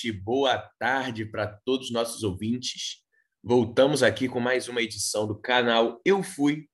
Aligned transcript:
Noite, 0.00 0.12
boa 0.12 0.56
tarde 0.78 1.26
para 1.26 1.46
todos 1.46 1.88
os 1.88 1.92
nossos 1.92 2.22
ouvintes. 2.22 3.02
Voltamos 3.44 4.02
aqui 4.02 4.28
com 4.28 4.40
mais 4.40 4.66
uma 4.66 4.80
edição 4.80 5.26
do 5.26 5.38
canal 5.38 6.00
Eu 6.06 6.22
Fui, 6.22 6.66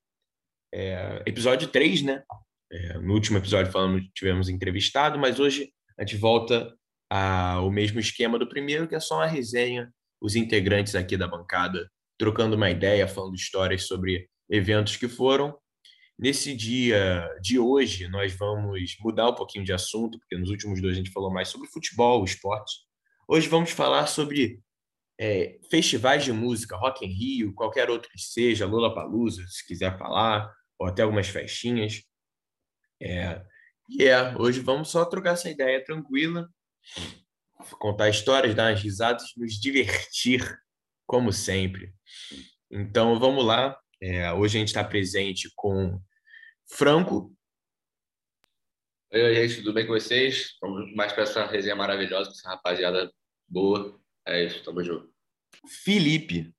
é, 0.72 1.24
episódio 1.26 1.66
3, 1.66 2.02
né? 2.02 2.22
É, 2.70 2.98
no 2.98 3.14
último 3.14 3.38
episódio 3.38 3.72
falamos, 3.72 4.04
tivemos 4.14 4.48
entrevistado, 4.48 5.18
mas 5.18 5.40
hoje 5.40 5.72
a 5.98 6.02
gente 6.02 6.16
volta 6.16 6.72
ao 7.10 7.68
mesmo 7.70 7.98
esquema 7.98 8.38
do 8.38 8.48
primeiro, 8.48 8.86
que 8.86 8.94
é 8.94 9.00
só 9.00 9.16
uma 9.16 9.26
resenha, 9.26 9.92
os 10.20 10.36
integrantes 10.36 10.94
aqui 10.94 11.16
da 11.16 11.26
bancada 11.26 11.90
trocando 12.16 12.54
uma 12.54 12.70
ideia, 12.70 13.08
falando 13.08 13.34
histórias 13.34 13.88
sobre 13.88 14.28
eventos 14.48 14.96
que 14.96 15.08
foram. 15.08 15.58
Nesse 16.16 16.54
dia 16.54 17.28
de 17.42 17.58
hoje, 17.58 18.06
nós 18.08 18.32
vamos 18.36 18.96
mudar 19.00 19.30
um 19.30 19.34
pouquinho 19.34 19.64
de 19.64 19.72
assunto, 19.72 20.16
porque 20.16 20.38
nos 20.38 20.50
últimos 20.50 20.80
dois 20.80 20.94
a 20.94 20.98
gente 20.98 21.10
falou 21.10 21.32
mais 21.32 21.48
sobre 21.48 21.68
futebol, 21.68 22.24
esporte. 22.24 22.85
Hoje 23.28 23.48
vamos 23.48 23.72
falar 23.72 24.06
sobre 24.06 24.60
é, 25.18 25.58
festivais 25.68 26.24
de 26.24 26.32
música, 26.32 26.76
Rock 26.76 27.04
in 27.04 27.08
Rio, 27.08 27.54
qualquer 27.54 27.90
outro 27.90 28.08
que 28.08 28.20
seja, 28.20 28.66
Lula 28.66 28.94
Palusa, 28.94 29.44
se 29.48 29.66
quiser 29.66 29.98
falar, 29.98 30.48
ou 30.78 30.86
até 30.86 31.02
algumas 31.02 31.26
festinhas. 31.26 32.04
É, 33.02 33.42
e 33.88 34.04
é, 34.04 34.36
hoje 34.36 34.60
vamos 34.60 34.90
só 34.90 35.04
trocar 35.04 35.32
essa 35.32 35.50
ideia 35.50 35.82
tranquila, 35.82 36.48
contar 37.80 38.08
histórias, 38.08 38.54
dar 38.54 38.70
umas 38.70 38.80
risadas, 38.80 39.24
nos 39.36 39.54
divertir, 39.60 40.40
como 41.04 41.32
sempre. 41.32 41.92
Então 42.70 43.18
vamos 43.18 43.44
lá. 43.44 43.76
É, 44.00 44.32
hoje 44.32 44.56
a 44.56 44.60
gente 44.60 44.68
está 44.68 44.84
presente 44.84 45.50
com 45.56 46.00
Franco. 46.70 47.35
Oi, 49.12 49.34
gente, 49.34 49.58
tudo 49.58 49.72
bem 49.72 49.86
com 49.86 49.92
vocês? 49.92 50.56
Vamos 50.60 50.92
mais 50.94 51.12
para 51.12 51.22
essa 51.22 51.46
resenha 51.46 51.76
maravilhosa, 51.76 52.28
essa 52.30 52.48
rapaziada 52.48 53.10
boa. 53.48 54.00
É 54.26 54.44
isso, 54.44 54.64
tamo 54.64 54.82
junto. 54.82 55.08
Felipe. 55.84 56.52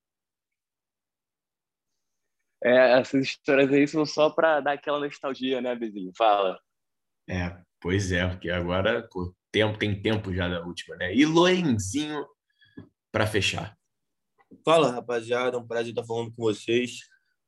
É, 2.63 2.99
essas 2.99 3.25
histórias 3.25 3.71
aí 3.71 3.85
são 3.85 4.05
só 4.05 4.29
para 4.29 4.61
dar 4.61 4.73
aquela 4.73 4.99
nostalgia, 4.99 5.59
né, 5.61 5.75
Bezinho? 5.75 6.13
Fala. 6.17 6.57
É, 7.29 7.61
pois 7.81 8.13
é, 8.13 8.25
porque 8.25 8.49
agora 8.49 9.05
pô, 9.11 9.35
tempo, 9.51 9.77
tem 9.77 10.01
tempo 10.01 10.33
já 10.33 10.47
da 10.47 10.65
última, 10.65 10.95
né? 10.95 11.13
E 11.13 11.25
Loenzinho 11.25 12.25
para 13.11 13.27
fechar. 13.27 13.77
Fala, 14.63 14.91
rapaziada, 14.91 15.57
um 15.57 15.67
prazer 15.67 15.89
estar 15.89 16.05
falando 16.05 16.33
com 16.33 16.43
vocês. 16.43 16.99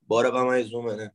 Bora 0.02 0.30
para 0.30 0.44
mais 0.44 0.74
uma, 0.74 0.96
né? 0.98 1.10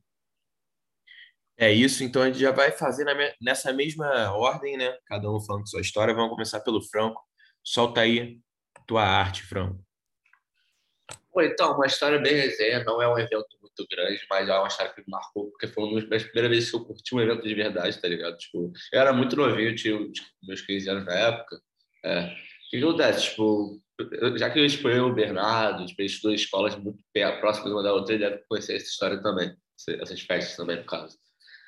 É 1.57 1.71
isso, 1.71 2.03
então 2.03 2.21
a 2.21 2.25
gente 2.27 2.39
já 2.39 2.51
vai 2.51 2.71
fazer 2.71 3.05
nessa 3.41 3.71
mesma 3.71 4.31
ordem, 4.33 4.75
né? 4.75 4.97
Cada 5.05 5.31
um 5.31 5.39
falando 5.39 5.69
sua 5.69 5.79
história. 5.79 6.13
Vamos 6.13 6.31
começar 6.31 6.59
pelo 6.59 6.81
Franco. 6.81 7.21
Solta 7.63 8.01
aí 8.01 8.39
tua 8.85 9.03
arte, 9.03 9.43
Franco. 9.43 9.83
Pô, 11.31 11.41
então, 11.41 11.73
uma 11.75 11.85
história 11.85 12.19
bem 12.19 12.33
resenha, 12.33 12.83
não 12.83 13.01
é 13.01 13.07
um 13.07 13.17
evento 13.17 13.47
muito 13.61 13.85
grande, 13.89 14.25
mas 14.29 14.47
é 14.47 14.57
uma 14.57 14.67
história 14.67 14.93
que 14.93 15.01
me 15.01 15.07
marcou, 15.09 15.49
porque 15.51 15.67
foi 15.67 15.83
uma 15.83 16.01
das 16.05 16.23
primeiras 16.23 16.49
vezes 16.49 16.69
que 16.69 16.75
eu 16.77 16.85
curti 16.85 17.15
um 17.15 17.19
evento 17.19 17.43
de 17.43 17.53
verdade, 17.53 18.01
tá 18.01 18.07
ligado? 18.07 18.37
Tipo, 18.37 18.71
eu 18.93 18.99
era 19.01 19.11
muito 19.11 19.35
novinho, 19.35 19.75
tinha 19.75 19.97
meus 20.43 20.61
15 20.61 20.89
anos 20.89 21.05
na 21.05 21.13
época. 21.13 21.59
É. 22.05 22.27
O 22.27 22.69
que 22.69 22.77
acontece? 22.77 23.29
Tipo, 23.29 23.81
já 24.37 24.49
que 24.49 24.59
eu 24.59 24.65
escolhi 24.65 24.99
o 24.99 25.13
Bernardo, 25.13 25.85
tipo, 25.85 26.01
em 26.01 26.33
escolas 26.33 26.75
muito 26.75 26.99
próximas 27.39 27.71
uma 27.71 27.83
da 27.83 27.93
outra, 27.93 28.13
ele 28.13 28.29
deve 28.29 28.43
conhecer 28.47 28.75
essa 28.75 28.85
história 28.85 29.21
também, 29.21 29.55
essas 30.01 30.21
festas 30.21 30.55
também, 30.55 30.77
no 30.77 30.85
caso. 30.85 31.17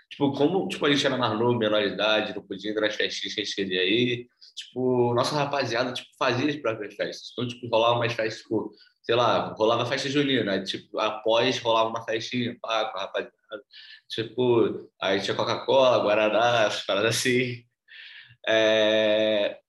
Tipo, 0.10 0.32
como 0.34 0.68
tipo, 0.68 0.86
a 0.86 0.92
gente 0.92 1.06
era 1.06 1.18
mais 1.18 1.38
novo, 1.38 1.58
menor 1.58 1.82
de 1.82 1.94
idade, 1.94 2.36
não 2.36 2.42
podia 2.42 2.72
ir 2.72 2.76
nas 2.76 2.96
festinhas 2.96 3.36
que 3.36 3.42
a 3.42 3.44
gente 3.44 3.56
queria 3.56 3.84
ir, 3.84 4.28
tipo, 4.56 5.14
nossa 5.14 5.36
rapaziada 5.36 5.94
tipo, 5.94 6.08
fazia 6.18 6.50
as 6.50 6.56
próprias 6.56 6.96
festas. 6.96 7.30
Então, 7.34 7.48
tipo, 7.48 7.68
rolava 7.68 7.98
umas 7.98 8.14
festas, 8.14 8.42
tipo, 8.42 8.72
sei 9.04 9.16
lá, 9.16 9.54
rolava 9.54 9.86
festa 9.86 10.10
junina, 10.10 10.54
aí, 10.54 10.64
tipo, 10.64 11.00
após 11.00 11.60
rolava 11.60 11.90
uma 11.90 12.04
festinha, 12.04 12.58
pá, 12.62 12.86
com 12.92 12.98
a 12.98 13.02
rapaziada. 13.02 13.36
Tipo, 14.10 14.90
aí 15.02 15.22
tinha 15.22 15.36
Coca-Cola, 15.36 16.04
Guaraná, 16.04 16.68
as 16.68 16.86
paradas 16.86 17.16
assim. 17.18 17.64
É... 18.48 19.60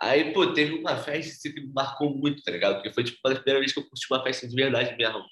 Aí, 0.00 0.32
pô, 0.32 0.52
teve 0.52 0.74
uma 0.74 0.96
festa 0.96 1.32
assim, 1.32 1.52
que 1.52 1.60
me 1.60 1.72
marcou 1.72 2.16
muito, 2.16 2.42
tá 2.42 2.50
ligado? 2.52 2.76
Porque 2.76 2.92
foi, 2.92 3.04
tipo, 3.04 3.18
a 3.28 3.34
primeira 3.34 3.60
vez 3.60 3.72
que 3.72 3.80
eu 3.80 3.84
curti 3.84 4.06
uma 4.10 4.22
festa 4.22 4.48
de 4.48 4.54
verdade 4.54 4.96
mesmo. 4.96 5.24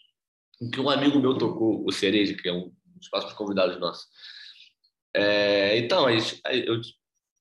Em 0.60 0.70
que 0.70 0.80
um 0.80 0.90
amigo 0.90 1.18
meu 1.20 1.38
tocou, 1.38 1.84
o 1.86 1.92
Cereja, 1.92 2.34
que 2.34 2.48
é 2.48 2.52
um 2.52 2.72
dos 2.98 3.08
próximos 3.08 3.34
convidados 3.34 3.78
nossos. 3.78 4.06
É, 5.14 5.78
então, 5.78 6.06
a 6.06 6.12
gente, 6.12 6.40
eu, 6.66 6.80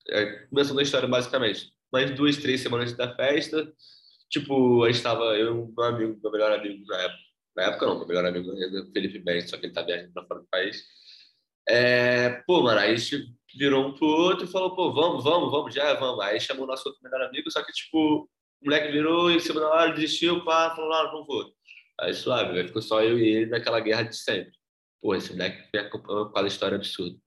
é, 0.09 0.47
começando 0.47 0.79
a 0.79 0.83
história 0.83 1.07
basicamente, 1.07 1.71
mais 1.91 2.11
duas, 2.11 2.37
três 2.37 2.61
semanas 2.61 2.93
da 2.93 3.13
festa, 3.15 3.71
tipo, 4.29 4.83
a 4.83 4.87
gente 4.87 4.97
estava, 4.97 5.37
eu 5.37 5.69
e 5.69 5.75
meu 5.75 5.85
amigo, 5.85 6.19
meu 6.21 6.31
melhor 6.31 6.51
amigo 6.53 6.85
na 6.87 7.01
época, 7.01 7.19
na 7.55 7.63
época 7.63 7.85
não, 7.85 7.97
meu 7.99 8.07
melhor 8.07 8.25
amigo 8.25 8.51
ainda, 8.51 8.85
Felipe 8.93 9.19
Bem, 9.19 9.41
só 9.41 9.57
que 9.57 9.65
ele 9.65 9.73
tá 9.73 9.81
viajando 9.81 10.13
para 10.13 10.25
fora 10.25 10.39
do 10.41 10.47
país. 10.49 10.83
É, 11.69 12.41
pô, 12.47 12.63
mano, 12.63 12.79
aí 12.79 12.93
a 12.93 12.95
gente 12.95 13.33
virou 13.57 13.87
um 13.87 13.93
pro 13.93 14.07
outro 14.07 14.45
e 14.45 14.51
falou, 14.51 14.75
pô, 14.75 14.93
vamos, 14.93 15.23
vamos, 15.23 15.51
vamos, 15.51 15.75
já, 15.75 15.93
vamos. 15.95 16.23
Aí 16.23 16.39
chamou 16.39 16.63
o 16.63 16.67
nosso 16.67 16.87
outro 16.87 17.03
melhor 17.03 17.21
amigo, 17.27 17.51
só 17.51 17.63
que, 17.63 17.71
tipo, 17.73 18.23
o 18.23 18.29
moleque 18.65 18.91
virou 18.91 19.29
em 19.29 19.39
cima 19.39 19.59
da 19.59 19.69
hora, 19.69 19.93
desistiu, 19.93 20.43
pá, 20.45 20.73
falou, 20.75 20.89
não, 20.89 21.13
não 21.13 21.25
vou. 21.25 21.51
Aí 21.99 22.13
suave, 22.13 22.59
aí 22.59 22.67
ficou 22.67 22.81
só 22.81 23.03
eu 23.03 23.19
e 23.19 23.27
ele 23.27 23.45
naquela 23.47 23.79
guerra 23.79 24.03
de 24.03 24.15
sempre 24.15 24.56
pô, 25.01 25.15
esse 25.15 25.31
moleque 25.31 25.69
me 25.73 25.79
acompanhou 25.79 26.29
com 26.29 26.39
a 26.39 26.47
história 26.47 26.75
absurda. 26.75 27.17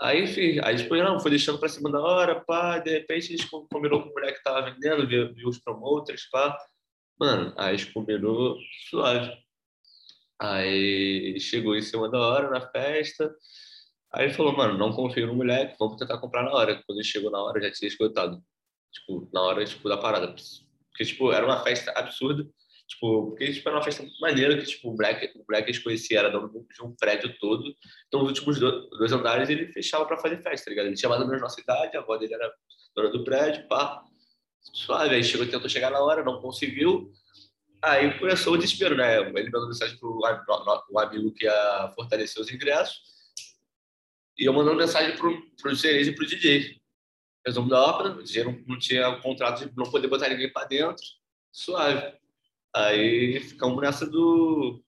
Aí, 0.00 0.24
enfim, 0.24 0.58
aí 0.64 0.76
tipo, 0.76 0.96
não, 0.96 1.20
foi 1.20 1.30
deixando 1.30 1.58
para 1.58 1.68
cima 1.68 1.90
da 1.90 2.00
hora, 2.00 2.40
pá, 2.44 2.78
de 2.78 2.90
repente 2.90 3.36
gente 3.36 3.48
combinou 3.48 4.02
com 4.02 4.08
o 4.08 4.12
moleque 4.12 4.38
que 4.38 4.44
tava 4.44 4.70
vendendo, 4.70 5.06
viu, 5.06 5.32
viu 5.34 5.48
os 5.48 5.58
promoters, 5.58 6.28
pá. 6.30 6.56
Mano, 7.20 7.54
aí 7.56 7.78
gente 7.78 7.92
combinou 7.92 8.58
suave. 8.90 9.32
Aí 10.40 11.38
chegou 11.38 11.76
em 11.76 11.82
cima 11.82 12.10
da 12.10 12.18
hora 12.18 12.50
na 12.50 12.60
festa. 12.60 13.32
Aí 14.12 14.30
falou, 14.30 14.56
mano, 14.56 14.76
não 14.76 14.92
confio 14.92 15.26
no 15.26 15.36
moleque, 15.36 15.76
vamos 15.78 15.96
tentar 15.96 16.18
comprar 16.18 16.42
na 16.42 16.52
hora. 16.52 16.82
Quando 16.84 16.98
ele 16.98 17.06
chegou 17.06 17.30
na 17.30 17.40
hora, 17.40 17.62
já 17.62 17.70
tinha 17.70 17.88
esgotado. 17.88 18.42
Tipo, 18.90 19.30
na 19.32 19.40
hora 19.40 19.64
tipo, 19.64 19.88
da 19.88 19.96
parada. 19.96 20.34
Porque, 20.90 21.04
tipo, 21.04 21.32
era 21.32 21.46
uma 21.46 21.62
festa 21.62 21.92
absurda. 21.92 22.44
Tipo, 22.92 23.28
porque 23.28 23.52
tipo, 23.52 23.68
era 23.68 23.78
uma 23.78 23.84
festa 23.84 24.02
muito 24.02 24.20
maneira 24.20 24.56
que 24.58 24.66
tipo, 24.66 24.90
o 24.90 24.94
Black, 24.94 25.32
o 25.38 25.44
Black 25.46 25.82
conhecia, 25.82 26.18
era 26.18 26.30
dono 26.30 26.48
de 26.48 26.82
um 26.82 26.94
prédio 26.94 27.34
todo. 27.38 27.74
Então, 28.06 28.20
nos 28.20 28.28
últimos 28.28 28.58
dois, 28.58 28.90
dois 28.90 29.12
andares, 29.12 29.48
ele 29.48 29.72
fechava 29.72 30.04
para 30.04 30.18
fazer 30.18 30.42
festa, 30.42 30.66
tá 30.66 30.70
ligado? 30.70 30.86
Ele 30.86 30.96
tinha 30.96 31.08
mais 31.08 31.22
ou 31.22 31.26
menos 31.26 31.40
nossa 31.40 31.60
idade, 31.60 31.96
a 31.96 32.00
avó 32.00 32.16
dele 32.18 32.34
era 32.34 32.52
dona 32.94 33.10
do 33.10 33.24
prédio, 33.24 33.66
pá. 33.66 34.04
Suave. 34.60 35.14
Aí 35.14 35.24
chegou, 35.24 35.46
tentou 35.46 35.70
chegar 35.70 35.90
na 35.90 36.00
hora, 36.00 36.22
não 36.22 36.40
conseguiu. 36.40 37.10
Aí 37.80 38.16
começou 38.18 38.52
o 38.52 38.58
desespero, 38.58 38.94
né? 38.94 39.18
Ele 39.18 39.50
mandou 39.50 39.68
mensagem 39.68 39.98
pro 39.98 40.20
o 40.90 40.98
amigo 40.98 41.32
que 41.32 41.46
ia 41.46 41.92
fortalecer 41.94 42.42
os 42.42 42.52
ingressos. 42.52 43.00
E 44.38 44.44
eu 44.44 44.52
mandando 44.52 44.76
mensagem 44.76 45.16
pro, 45.16 45.42
pro 45.60 45.74
Cereja 45.74 46.10
e 46.10 46.14
pro 46.14 46.26
DJ. 46.26 46.80
Resumo 47.44 47.70
da 47.70 47.82
ópera, 47.82 48.10
o 48.10 48.22
DJ 48.22 48.44
não, 48.44 48.62
não 48.66 48.78
tinha 48.78 49.08
o 49.08 49.20
contrato 49.20 49.66
de 49.66 49.76
não 49.76 49.90
poder 49.90 50.08
botar 50.08 50.28
ninguém 50.28 50.52
para 50.52 50.66
dentro. 50.66 51.02
Suave. 51.50 52.21
Aí 52.74 53.40
ficamos 53.40 53.80
nessa 53.80 54.08
do, 54.08 54.82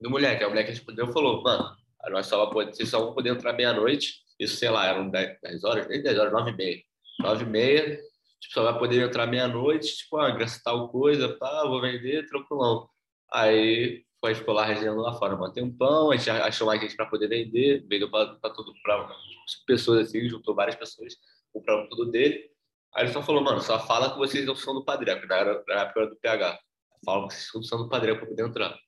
do 0.00 0.10
moleque. 0.10 0.44
A 0.44 0.48
moleque 0.48 0.70
respondeu 0.70 1.08
e 1.08 1.12
falou, 1.12 1.42
mano, 1.42 1.76
nós 2.10 2.26
só, 2.26 2.50
vocês 2.52 2.88
só 2.88 3.00
vão 3.00 3.14
poder 3.14 3.30
entrar 3.30 3.52
meia-noite. 3.52 4.22
Isso, 4.38 4.56
sei 4.56 4.70
lá, 4.70 4.86
eram 4.86 5.08
10, 5.10 5.40
10 5.42 5.64
horas, 5.64 5.88
nem 5.88 6.02
10 6.02 6.18
horas, 6.18 6.32
9 6.32 6.50
e 6.50 6.56
meia. 6.56 6.82
9 7.20 7.44
e 7.44 7.48
meia, 7.48 7.96
tipo, 8.40 8.54
só 8.54 8.62
vai 8.62 8.78
poder 8.78 9.02
entrar 9.04 9.26
meia-noite, 9.26 9.96
tipo, 9.96 10.16
ah, 10.18 10.30
ingresso 10.30 10.62
tal 10.62 10.88
coisa, 10.88 11.28
pá, 11.36 11.64
vou 11.64 11.80
vender, 11.80 12.26
tranquilão. 12.26 12.88
Aí 13.32 14.04
foi, 14.20 14.34
ficou 14.34 14.54
lá 14.54 14.64
resenhando 14.64 15.00
lá 15.00 15.12
fora 15.14 15.34
um 15.34 15.52
tempão, 15.52 16.10
a 16.10 16.16
gente 16.16 16.30
achou 16.30 16.66
mais 16.66 16.80
gente 16.80 16.96
para 16.96 17.06
poder 17.06 17.28
vender, 17.28 17.84
vendeu 17.88 18.10
para 18.10 18.36
tudo, 18.50 18.72
para 18.82 19.08
pessoas 19.66 20.06
assim, 20.06 20.28
juntou 20.28 20.54
várias 20.54 20.76
pessoas, 20.76 21.16
compraram 21.52 21.88
tudo 21.88 22.10
dele. 22.10 22.48
Aí 22.94 23.04
ele 23.04 23.12
só 23.12 23.22
falou, 23.22 23.42
mano, 23.42 23.60
só 23.60 23.78
fala 23.86 24.12
que 24.12 24.18
vocês 24.18 24.46
não 24.46 24.56
são 24.56 24.74
do 24.74 24.84
Padre, 24.84 25.06
na 25.06 25.12
época 25.12 25.62
era 25.68 26.06
do 26.06 26.16
PH. 26.16 26.60
Fala 27.04 27.28
que 27.28 27.34
vocês 27.34 27.64
estão 27.64 27.78
do 27.78 27.88
padrão 27.88 28.16
para 28.16 28.26
poder 28.26 28.46
entrar. 28.46 28.78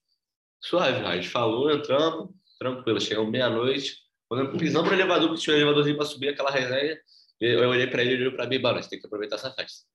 Suave, 0.61 1.05
a 1.05 1.17
gente 1.17 1.29
falou, 1.29 1.71
entramos, 1.71 2.31
tranquilo. 2.59 3.01
Chegamos 3.01 3.31
meia-noite. 3.31 3.97
Quando 4.29 4.57
pisamos 4.59 4.89
no 4.89 4.95
elevador, 4.95 5.35
que 5.35 5.41
tinha 5.41 5.57
um 5.57 5.59
elevadorzinho 5.59 5.97
para 5.97 6.07
subir 6.07 6.29
aquela 6.29 6.51
resenha, 6.51 7.01
eu 7.41 7.69
olhei 7.69 7.87
para 7.87 8.03
ele 8.03 8.12
e 8.12 8.17
olhou 8.19 8.33
para 8.33 8.47
mim, 8.47 8.59
mano, 8.59 8.79
a 8.79 8.81
gente 8.81 8.91
tem 8.91 9.01
que 9.01 9.07
aproveitar 9.07 9.37
essa 9.37 9.51
festa. 9.51 9.87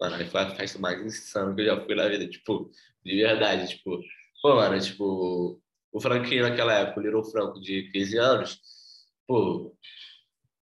Mano, 0.00 0.16
aí 0.16 0.26
foi 0.26 0.40
a 0.40 0.50
festa 0.54 0.78
mais 0.78 1.00
insana 1.04 1.54
que 1.54 1.60
eu 1.60 1.66
já 1.66 1.84
fui 1.84 1.94
na 1.94 2.08
vida, 2.08 2.28
tipo, 2.28 2.70
de 3.04 3.16
verdade, 3.16 3.68
tipo, 3.68 4.00
pô, 4.40 4.54
mano, 4.54 4.80
tipo, 4.80 5.60
o 5.92 6.00
Franquinho 6.00 6.48
naquela 6.48 6.72
época, 6.74 7.00
o 7.00 7.02
Little 7.02 7.24
Franco 7.24 7.60
de 7.60 7.90
15 7.92 8.18
anos, 8.18 8.60
pô, 9.26 9.76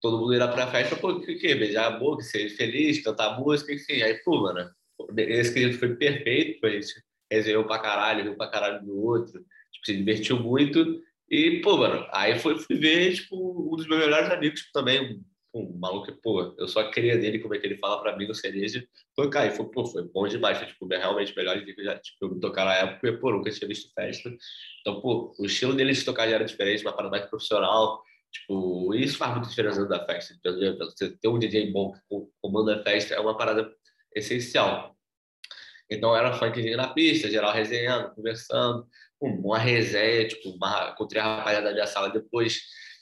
todo 0.00 0.18
mundo 0.18 0.34
ia 0.34 0.48
pra 0.48 0.70
festa, 0.70 0.96
pô, 0.96 1.10
o 1.10 1.20
que, 1.20 1.34
que 1.34 1.54
beijar 1.54 1.86
a 1.86 1.98
boca, 1.98 2.22
ser 2.22 2.48
feliz, 2.50 3.02
cantar 3.02 3.38
música, 3.40 3.72
enfim, 3.72 4.02
aí, 4.02 4.14
pô, 4.22 4.42
mano, 4.42 4.70
esse 5.16 5.52
quesito 5.52 5.78
foi 5.78 5.96
perfeito, 5.96 6.60
foi. 6.60 6.80
Resenhou 7.30 7.64
pra 7.64 7.80
caralho, 7.80 8.22
viu 8.22 8.36
pra 8.36 8.48
caralho 8.48 8.84
do 8.84 9.04
outro, 9.04 9.32
tipo, 9.72 9.86
se 9.86 9.96
divertiu 9.96 10.38
muito. 10.38 11.02
E, 11.28 11.60
pô, 11.60 11.76
mano, 11.76 12.06
aí 12.12 12.38
foi, 12.38 12.58
fui 12.58 12.76
ver, 12.76 13.14
tipo, 13.14 13.72
um 13.72 13.76
dos 13.76 13.88
meus 13.88 14.00
melhores 14.00 14.30
amigos 14.30 14.60
tipo, 14.60 14.72
também, 14.72 15.20
um 15.52 15.78
maluco, 15.78 16.12
pô, 16.22 16.54
eu 16.58 16.68
só 16.68 16.88
queria 16.90 17.16
dele, 17.18 17.38
como 17.38 17.54
é 17.54 17.58
que 17.58 17.66
ele 17.66 17.78
fala 17.78 18.00
pra 18.00 18.16
mim 18.16 18.26
no 18.26 18.34
cereja, 18.34 18.86
tocar. 19.14 19.46
E 19.46 19.50
foi, 19.50 19.66
pô, 19.66 19.84
foi 19.86 20.04
bom 20.04 20.28
demais. 20.28 20.58
Foi, 20.58 20.66
tipo, 20.66 20.86
realmente 20.86 21.34
melhor 21.36 21.64
que 21.64 21.74
eu 21.76 21.84
já 21.84 21.98
tipo, 21.98 22.26
eu 22.26 22.40
tocar 22.40 22.64
na 22.64 22.74
época, 22.74 22.98
porque, 23.00 23.16
pô, 23.18 23.32
nunca 23.32 23.50
tinha 23.50 23.68
visto 23.68 23.92
festa. 23.92 24.30
Então, 24.80 25.00
pô, 25.00 25.34
o 25.38 25.46
estilo 25.46 25.74
dele 25.74 25.92
de 25.92 26.04
tocar 26.04 26.28
já 26.28 26.36
era 26.36 26.44
diferente, 26.44 26.82
uma 26.82 26.92
parada 26.92 27.10
mais 27.10 27.26
profissional. 27.28 28.02
Tipo, 28.30 28.94
isso 28.94 29.16
faz 29.16 29.32
muita 29.32 29.48
diferença 29.48 29.86
da 29.86 30.04
festa. 30.04 30.34
Você 30.44 31.16
ter 31.16 31.28
um 31.28 31.38
DJ 31.38 31.72
bom 31.72 31.92
que 31.92 32.00
comanda 32.40 32.76
a 32.76 32.82
festa 32.82 33.14
é 33.14 33.20
uma 33.20 33.36
parada 33.36 33.72
essencial. 34.16 34.96
Então 35.90 36.16
era 36.16 36.32
funkzinho 36.32 36.76
na 36.76 36.88
pista, 36.88 37.30
geral 37.30 37.52
resenhando, 37.52 38.14
conversando, 38.14 38.86
uma 39.20 39.58
resenha, 39.58 40.26
tipo, 40.26 40.50
uma, 40.50 40.90
encontrei 40.90 41.22
a 41.22 41.36
rapaziada 41.36 41.68
da 41.68 41.72
minha 41.72 41.86
sala 41.86 42.10
depois. 42.10 42.54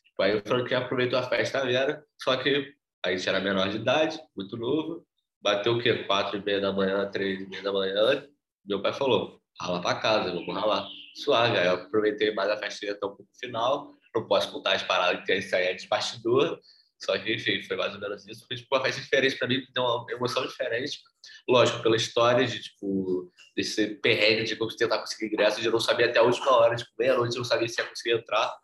Tipo, 0.05 0.23
aí 0.23 0.37
o 0.37 0.43
Frank 0.45 0.75
aproveitou 0.75 1.19
a 1.19 1.23
festa 1.23 1.65
Vera, 1.65 2.05
só 2.21 2.37
que 2.37 2.75
a 3.05 3.11
gente 3.11 3.29
era 3.29 3.41
menor 3.41 3.69
de 3.71 3.77
idade, 3.77 4.19
muito 4.37 4.57
novo, 4.57 5.07
bateu 5.41 5.75
o 5.75 5.83
quê? 5.83 6.05
Quatro 6.05 6.39
e 6.39 6.45
meia 6.45 6.61
da 6.61 6.73
manhã, 6.73 7.09
três 7.11 7.41
e 7.41 7.47
meia 7.47 7.63
da 7.63 7.73
manhã, 7.73 8.27
meu 8.65 8.81
pai 8.83 8.93
falou, 8.93 9.41
rala 9.61 9.81
pra 9.81 9.97
casa, 9.97 10.33
vamos 10.33 10.55
ralar. 10.55 10.87
Suave, 11.17 11.59
aí 11.59 11.67
eu 11.67 11.75
aproveitei 11.75 12.35
mais 12.35 12.51
a 12.51 12.57
festinha 12.57 12.93
até 12.93 13.01
pouco 13.01 13.27
final, 13.39 13.95
não 14.15 14.27
posso 14.27 14.51
contar 14.51 14.75
as 14.75 14.83
paradas 14.83 15.25
que 15.25 15.35
isso 15.35 15.55
aí 15.55 15.67
é 15.67 15.75
de 15.75 15.87
bastidor, 15.87 16.59
só 17.05 17.19
que, 17.19 17.35
enfim, 17.35 17.63
foi 17.63 17.77
mais 17.77 17.95
ou 17.95 18.01
menos 18.01 18.27
isso. 18.27 18.47
Foi 18.47 18.57
tipo, 18.57 18.81
festa 18.81 19.01
diferente 19.01 19.37
para 19.37 19.49
mim, 19.49 19.63
deu 19.73 19.83
uma 19.83 20.07
emoção 20.11 20.47
diferente. 20.47 21.01
Lógico, 21.49 21.83
pela 21.83 21.97
história 21.97 22.47
de, 22.47 22.63
tipo, 22.63 23.31
desse 23.57 23.97
perrengue 23.97 24.45
de 24.45 24.77
tentar 24.77 24.99
conseguir 24.99 25.27
ingresso, 25.27 25.61
de 25.61 25.71
não 25.71 25.81
sabia 25.81 26.07
até 26.07 26.19
a 26.19 26.23
última 26.23 26.51
hora, 26.53 26.77
tipo, 26.77 26.91
meia-noite 26.99 27.37
eu 27.37 27.41
não 27.41 27.45
sabia 27.45 27.69
se 27.69 27.81
ia 27.81 27.89
conseguir 27.89 28.15
entrar. 28.15 28.55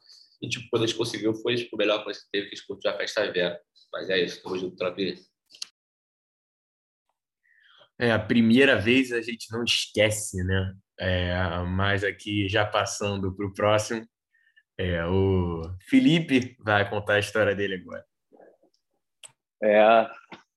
E, 0.42 0.48
tipo, 0.48 0.66
quando 0.70 0.84
a 0.84 0.86
gente 0.86 0.96
conseguiu, 0.96 1.34
foi, 1.34 1.56
tipo, 1.56 1.76
a 1.76 1.78
melhor 1.78 2.02
coisa 2.02 2.18
que 2.20 2.26
teve, 2.32 2.48
que 2.48 2.54
a 2.54 2.56
gente 2.56 2.66
curtiu 2.66 2.90
a 2.90 2.96
festa 2.96 3.30
Vera. 3.30 3.60
Mas 3.92 4.08
é 4.08 4.18
isso, 4.18 4.42
tamo 4.42 4.58
junto, 4.58 4.76
Trapi. 4.76 5.18
É, 7.98 8.12
a 8.12 8.18
primeira 8.18 8.76
vez 8.76 9.12
a 9.12 9.20
gente 9.20 9.52
não 9.52 9.62
esquece, 9.62 10.42
né? 10.42 10.74
É, 10.98 11.34
mas 11.66 12.02
aqui, 12.02 12.48
já 12.48 12.64
passando 12.64 13.34
para 13.34 13.46
o 13.46 13.52
próximo, 13.52 14.06
é, 14.78 15.04
o 15.04 15.62
Felipe 15.88 16.56
vai 16.58 16.88
contar 16.88 17.14
a 17.14 17.18
história 17.18 17.54
dele 17.54 17.74
agora. 17.74 18.02
É, 19.62 19.80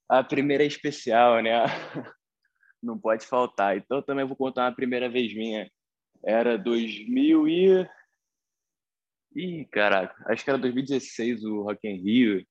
a 0.09 0.23
primeira 0.23 0.63
é 0.63 0.67
especial, 0.67 1.41
né? 1.41 1.51
Não 2.81 2.99
pode 2.99 3.25
faltar. 3.25 3.77
Então, 3.77 4.01
também 4.01 4.25
vou 4.25 4.35
contar 4.35 4.65
uma 4.65 4.75
primeira 4.75 5.09
vez 5.09 5.33
minha. 5.33 5.71
Era 6.23 6.57
2000 6.57 7.47
e... 7.47 7.89
Ih, 9.35 9.65
caraca, 9.71 10.15
acho 10.31 10.43
que 10.43 10.49
era 10.49 10.59
2016 10.59 11.43
o 11.43 11.63
Rock 11.63 11.87
in 11.87 12.01
Rio. 12.03 12.45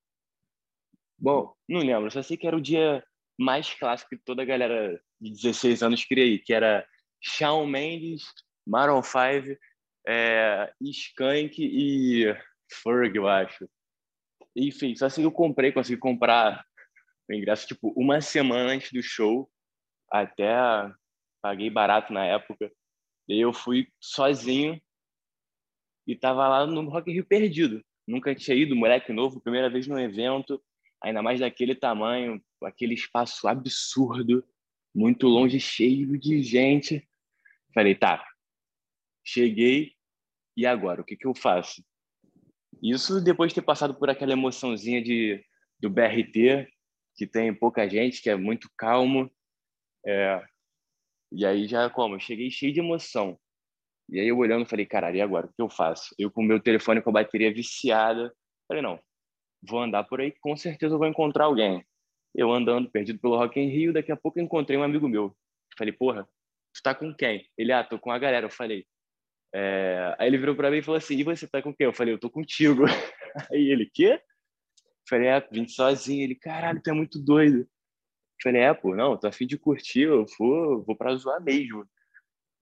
Bom, 1.16 1.54
não 1.69 1.78
lembro, 1.78 2.10
só 2.10 2.20
sei 2.20 2.37
que 2.37 2.46
era 2.46 2.56
o 2.56 2.60
dia 2.60 3.05
mais 3.38 3.72
clássico 3.75 4.10
que 4.10 4.16
toda 4.25 4.43
a 4.43 4.44
galera 4.44 5.00
de 5.20 5.31
16 5.31 5.82
anos 5.84 6.05
queria 6.05 6.26
ir, 6.26 6.40
que 6.40 6.52
era 6.52 6.84
Shawn 7.20 7.66
Mendes, 7.66 8.25
Maroon 8.66 9.02
5, 9.02 9.56
é, 10.08 10.72
Skank 10.82 11.55
e 11.58 12.34
Ferg, 12.82 13.16
eu 13.16 13.28
acho. 13.28 13.69
Enfim, 14.54 14.94
só 14.94 15.06
assim 15.06 15.22
eu 15.22 15.32
comprei, 15.32 15.72
consegui 15.72 15.99
comprar 15.99 16.64
o 17.28 17.32
ingresso 17.32 17.66
tipo 17.66 17.93
uma 17.96 18.20
semana 18.20 18.72
antes 18.72 18.93
do 18.93 19.02
show, 19.02 19.50
até 20.10 20.54
paguei 21.40 21.70
barato 21.70 22.12
na 22.12 22.25
época. 22.25 22.70
E 23.28 23.40
eu 23.40 23.52
fui 23.52 23.88
sozinho 24.00 24.81
e 26.06 26.16
tava 26.16 26.49
lá 26.49 26.66
no 26.66 26.88
Rock 26.88 27.10
Rio 27.10 27.25
perdido. 27.25 27.82
Nunca 28.06 28.34
tinha 28.34 28.56
ido, 28.56 28.76
moleque 28.76 29.12
novo, 29.12 29.40
primeira 29.40 29.70
vez 29.70 29.87
no 29.87 29.99
evento, 29.99 30.62
ainda 31.02 31.22
mais 31.22 31.40
daquele 31.40 31.75
tamanho, 31.75 32.43
aquele 32.64 32.94
espaço 32.94 33.46
absurdo, 33.48 34.44
muito 34.94 35.26
longe, 35.28 35.58
cheio 35.60 36.19
de 36.19 36.43
gente. 36.43 37.08
Falei, 37.72 37.94
tá, 37.94 38.25
cheguei, 39.25 39.94
e 40.56 40.66
agora? 40.66 41.00
O 41.00 41.05
que, 41.05 41.16
que 41.16 41.26
eu 41.26 41.34
faço? 41.34 41.82
Isso 42.82 43.23
depois 43.23 43.50
de 43.50 43.56
ter 43.56 43.62
passado 43.62 43.94
por 43.94 44.11
aquela 44.11 44.32
emoçãozinha 44.32 45.00
de, 45.00 45.43
do 45.81 45.88
BRT, 45.88 46.69
que 47.14 47.26
tem 47.26 47.55
pouca 47.55 47.88
gente, 47.88 48.20
que 48.20 48.29
é 48.29 48.34
muito 48.34 48.69
calmo. 48.76 49.31
É, 50.05 50.44
e 51.31 51.46
aí 51.46 51.67
já 51.69 51.88
como? 51.88 52.17
Eu 52.17 52.20
cheguei 52.20 52.50
cheio 52.50 52.73
de 52.73 52.81
emoção. 52.81 53.38
E 54.08 54.19
aí 54.19 54.29
eu 54.29 54.37
olhando, 54.37 54.67
falei, 54.67 54.84
caralho, 54.84 55.17
e 55.17 55.20
agora? 55.20 55.46
O 55.46 55.52
que 55.52 55.62
eu 55.62 55.70
faço? 55.70 56.14
Eu 56.19 56.31
com 56.31 56.43
o 56.43 56.44
meu 56.44 56.61
telefone 56.61 57.00
com 57.00 57.11
a 57.11 57.14
bateria 57.14 57.52
viciada. 57.55 58.34
Falei, 58.67 58.82
não, 58.82 58.99
vou 59.62 59.81
andar 59.81 60.05
por 60.05 60.20
aí, 60.20 60.32
com 60.40 60.56
certeza 60.56 60.94
eu 60.94 60.99
vou 60.99 61.06
encontrar 61.06 61.44
alguém. 61.44 61.84
Eu 62.34 62.52
andando, 62.52 62.90
perdido 62.90 63.20
pelo 63.20 63.37
Rock 63.37 63.61
in 63.61 63.69
Rio, 63.69 63.93
daqui 63.93 64.11
a 64.11 64.17
pouco 64.17 64.40
encontrei 64.40 64.79
um 64.79 64.82
amigo 64.82 65.08
meu. 65.08 65.37
Falei, 65.79 65.93
porra, 65.93 66.25
tu 66.75 66.82
tá 66.82 66.94
com 66.94 67.14
quem? 67.14 67.46
Ele, 67.56 67.73
ah, 67.73 67.84
tô 67.84 67.99
com 67.99 68.11
a 68.11 68.19
galera. 68.19 68.46
Eu 68.46 68.50
falei, 68.50 68.87
é... 69.54 70.16
Aí 70.19 70.26
ele 70.28 70.38
virou 70.38 70.54
para 70.54 70.70
mim 70.70 70.78
e 70.78 70.82
falou 70.82 70.96
assim: 70.96 71.16
E 71.16 71.25
você 71.25 71.46
tá 71.46 71.60
com 71.60 71.75
quem? 71.75 71.87
Eu 71.87 71.93
falei: 71.93 72.14
Eu 72.14 72.19
tô 72.19 72.31
contigo. 72.31 72.84
Aí 73.52 73.70
ele: 73.70 73.90
Quê? 73.93 74.14
Eu 74.14 75.08
falei: 75.08 75.28
É, 75.28 75.40
vim 75.50 75.69
sozinho. 75.69 76.22
Ele: 76.25 76.34
Caralho, 76.34 76.81
tu 76.82 76.90
é 76.90 76.93
muito 76.93 77.19
doido. 77.19 77.58
Eu 77.58 77.66
falei: 78.43 78.62
É, 78.62 78.72
pô, 78.72 78.96
não, 78.96 79.16
tô 79.16 79.26
afim 79.26 79.46
de 79.46 79.58
curtir, 79.58 80.02
eu 80.02 80.25
vou, 80.38 80.82
vou 80.82 80.96
pra 80.96 81.14
zoar 81.14 81.43
mesmo. 81.43 81.87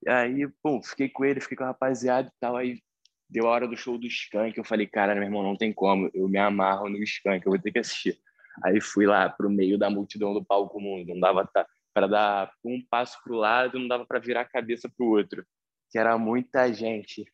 E 0.04 0.10
aí, 0.10 0.48
pô, 0.62 0.82
fiquei 0.82 1.08
com 1.08 1.24
ele, 1.24 1.40
fiquei 1.40 1.56
com 1.56 1.64
a 1.64 1.68
rapaziada 1.68 2.28
e 2.28 2.40
tal. 2.40 2.56
Aí 2.56 2.80
deu 3.28 3.46
a 3.46 3.50
hora 3.50 3.68
do 3.68 3.76
show 3.76 3.96
do 3.96 4.06
Skank. 4.06 4.58
Eu 4.58 4.64
falei: 4.64 4.86
Cara, 4.86 5.14
meu 5.14 5.24
irmão, 5.24 5.42
não 5.42 5.56
tem 5.56 5.72
como, 5.72 6.10
eu 6.12 6.28
me 6.28 6.38
amarro 6.38 6.88
no 6.88 6.98
Skank, 7.04 7.46
eu 7.46 7.52
vou 7.52 7.60
ter 7.60 7.70
que 7.70 7.78
assistir. 7.78 8.18
Aí 8.64 8.80
fui 8.80 9.06
lá 9.06 9.28
pro 9.28 9.48
meio 9.48 9.78
da 9.78 9.88
multidão 9.88 10.34
do 10.34 10.44
palco 10.44 10.80
mundo, 10.80 11.08
não 11.08 11.20
dava 11.20 11.48
para 11.94 12.06
dar 12.06 12.52
um 12.64 12.82
passo 12.90 13.22
pro 13.22 13.36
lado, 13.36 13.78
não 13.78 13.86
dava 13.86 14.04
para 14.04 14.18
virar 14.18 14.42
a 14.42 14.48
cabeça 14.48 14.88
pro 14.88 15.06
outro 15.06 15.46
que 15.90 15.98
era 15.98 16.16
muita 16.16 16.72
gente. 16.72 17.24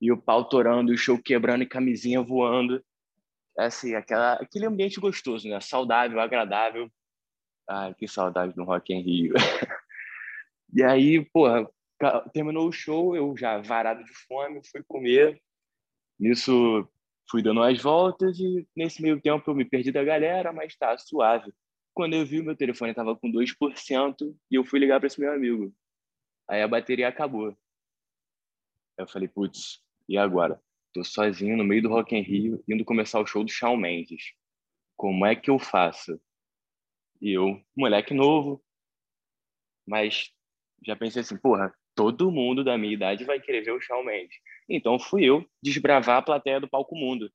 E 0.00 0.12
o 0.12 0.20
pau 0.20 0.48
torando, 0.48 0.92
o 0.92 0.98
show 0.98 1.20
quebrando 1.20 1.62
e 1.62 1.66
camisinha 1.66 2.22
voando. 2.22 2.84
Assim, 3.58 3.94
aquela, 3.94 4.34
aquele 4.34 4.66
ambiente 4.66 5.00
gostoso, 5.00 5.48
né? 5.48 5.60
Saudável, 5.60 6.20
agradável. 6.20 6.90
Ai, 7.68 7.94
que 7.94 8.06
saudade 8.06 8.54
do 8.54 8.64
Rock 8.64 8.94
in 8.94 9.02
Rio. 9.02 9.34
e 10.72 10.82
aí, 10.82 11.24
porra, 11.32 11.68
terminou 12.32 12.68
o 12.68 12.72
show, 12.72 13.16
eu 13.16 13.36
já 13.36 13.58
varado 13.58 14.04
de 14.04 14.14
fome, 14.26 14.60
fui 14.70 14.82
comer. 14.86 15.40
Nisso, 16.18 16.88
fui 17.30 17.42
dando 17.42 17.62
as 17.62 17.80
voltas 17.80 18.38
e 18.38 18.66
nesse 18.76 19.02
meio 19.02 19.20
tempo 19.20 19.50
eu 19.50 19.54
me 19.54 19.64
perdi 19.64 19.90
da 19.90 20.04
galera, 20.04 20.52
mas 20.52 20.76
tá 20.76 20.96
suave. 20.96 21.52
Quando 21.92 22.14
eu 22.14 22.24
vi, 22.24 22.40
meu 22.40 22.56
telefone 22.56 22.92
estava 22.92 23.16
com 23.16 23.30
2% 23.30 24.36
e 24.50 24.54
eu 24.54 24.64
fui 24.64 24.78
ligar 24.78 25.00
para 25.00 25.08
esse 25.08 25.20
meu 25.20 25.32
amigo. 25.32 25.74
Aí 26.48 26.62
a 26.62 26.68
bateria 26.68 27.08
acabou. 27.08 27.56
Eu 28.98 29.06
falei, 29.06 29.28
putz, 29.28 29.80
e 30.08 30.18
agora? 30.18 30.60
Tô 30.92 31.04
sozinho 31.04 31.56
no 31.56 31.64
meio 31.64 31.82
do 31.82 31.88
Rock 31.88 32.16
in 32.16 32.22
Rio, 32.22 32.62
indo 32.68 32.84
começar 32.84 33.20
o 33.20 33.26
show 33.26 33.44
do 33.44 33.50
Shawn 33.50 33.76
Mendes. 33.76 34.32
Como 34.96 35.24
é 35.24 35.36
que 35.36 35.48
eu 35.48 35.58
faço? 35.58 36.20
E 37.20 37.30
eu, 37.30 37.62
moleque 37.76 38.12
novo, 38.12 38.62
mas 39.86 40.30
já 40.84 40.96
pensei 40.96 41.22
assim, 41.22 41.36
porra, 41.36 41.72
todo 41.94 42.30
mundo 42.30 42.64
da 42.64 42.76
minha 42.76 42.92
idade 42.92 43.24
vai 43.24 43.40
querer 43.40 43.62
ver 43.62 43.72
o 43.72 43.80
Shawn 43.80 44.04
Mendes. 44.04 44.36
Então 44.68 44.98
fui 44.98 45.24
eu 45.24 45.48
desbravar 45.62 46.18
a 46.18 46.22
plateia 46.22 46.60
do 46.60 46.68
Palco 46.68 46.96
Mundo. 46.96 47.30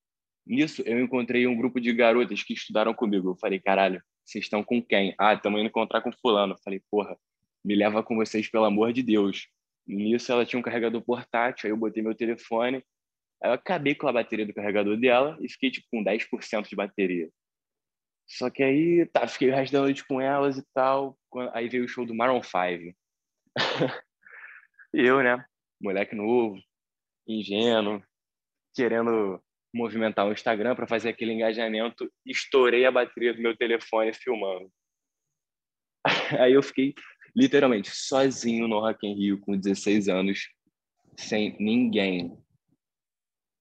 Nisso, 0.45 0.81
eu 0.85 0.99
encontrei 0.99 1.47
um 1.47 1.55
grupo 1.55 1.79
de 1.79 1.93
garotas 1.93 2.43
que 2.43 2.53
estudaram 2.53 2.93
comigo. 2.93 3.31
Eu 3.31 3.35
falei, 3.37 3.59
caralho, 3.59 4.03
vocês 4.25 4.45
estão 4.45 4.63
com 4.63 4.81
quem? 4.81 5.15
Ah, 5.17 5.33
estamos 5.33 5.59
indo 5.59 5.67
encontrar 5.67 6.01
com 6.01 6.11
fulano. 6.11 6.53
Eu 6.53 6.59
falei, 6.63 6.81
porra, 6.91 7.17
me 7.63 7.75
leva 7.75 8.03
com 8.03 8.15
vocês, 8.15 8.49
pelo 8.49 8.65
amor 8.65 8.91
de 8.91 9.01
Deus. 9.01 9.47
Nisso 9.85 10.31
ela 10.31 10.45
tinha 10.45 10.59
um 10.59 10.63
carregador 10.63 11.01
portátil, 11.01 11.67
aí 11.67 11.71
eu 11.71 11.77
botei 11.77 12.01
meu 12.01 12.15
telefone, 12.15 12.77
aí 13.41 13.49
eu 13.49 13.53
acabei 13.53 13.95
com 13.95 14.07
a 14.07 14.13
bateria 14.13 14.45
do 14.45 14.53
carregador 14.53 14.97
dela 14.97 15.37
e 15.41 15.49
fiquei 15.49 15.69
tipo 15.71 15.87
com 15.91 16.03
10% 16.03 16.69
de 16.69 16.75
bateria. 16.75 17.29
Só 18.25 18.49
que 18.49 18.63
aí, 18.63 19.05
tá, 19.07 19.27
fiquei 19.27 19.49
o 19.49 19.53
resto 19.53 19.73
da 19.73 19.81
noite 19.81 20.05
com 20.05 20.21
elas 20.21 20.57
e 20.57 20.63
tal, 20.73 21.17
aí 21.53 21.67
veio 21.67 21.85
o 21.85 21.87
show 21.87 22.05
do 22.05 22.15
Maroon 22.15 22.41
5. 22.41 22.55
e 22.55 22.95
eu, 24.93 25.21
né, 25.21 25.43
moleque 25.81 26.15
novo, 26.15 26.57
ingênuo, 27.27 28.01
querendo 28.73 29.41
movimentar 29.73 30.27
o 30.27 30.31
Instagram 30.31 30.75
para 30.75 30.87
fazer 30.87 31.09
aquele 31.09 31.33
engajamento, 31.33 32.11
estourei 32.25 32.85
a 32.85 32.91
bateria 32.91 33.33
do 33.33 33.41
meu 33.41 33.57
telefone 33.57 34.13
filmando. 34.13 34.71
Aí 36.39 36.53
eu 36.53 36.61
fiquei 36.61 36.93
literalmente 37.35 37.89
sozinho 37.91 38.67
no 38.67 38.79
Rock 38.79 39.05
in 39.07 39.15
Rio 39.15 39.39
com 39.39 39.57
16 39.57 40.07
anos, 40.09 40.49
sem 41.17 41.55
ninguém. 41.59 42.37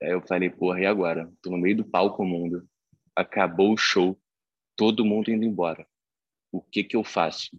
Aí 0.02 0.10
eu 0.10 0.22
falei, 0.22 0.50
porra, 0.50 0.80
e 0.80 0.86
agora? 0.86 1.30
Tô 1.42 1.50
no 1.50 1.58
meio 1.58 1.76
do 1.76 1.84
palco 1.84 2.24
mundo. 2.24 2.68
Acabou 3.14 3.72
o 3.72 3.76
show, 3.76 4.18
todo 4.76 5.04
mundo 5.04 5.30
indo 5.30 5.44
embora. 5.44 5.86
O 6.50 6.60
que 6.60 6.82
que 6.82 6.96
eu 6.96 7.04
faço? 7.04 7.50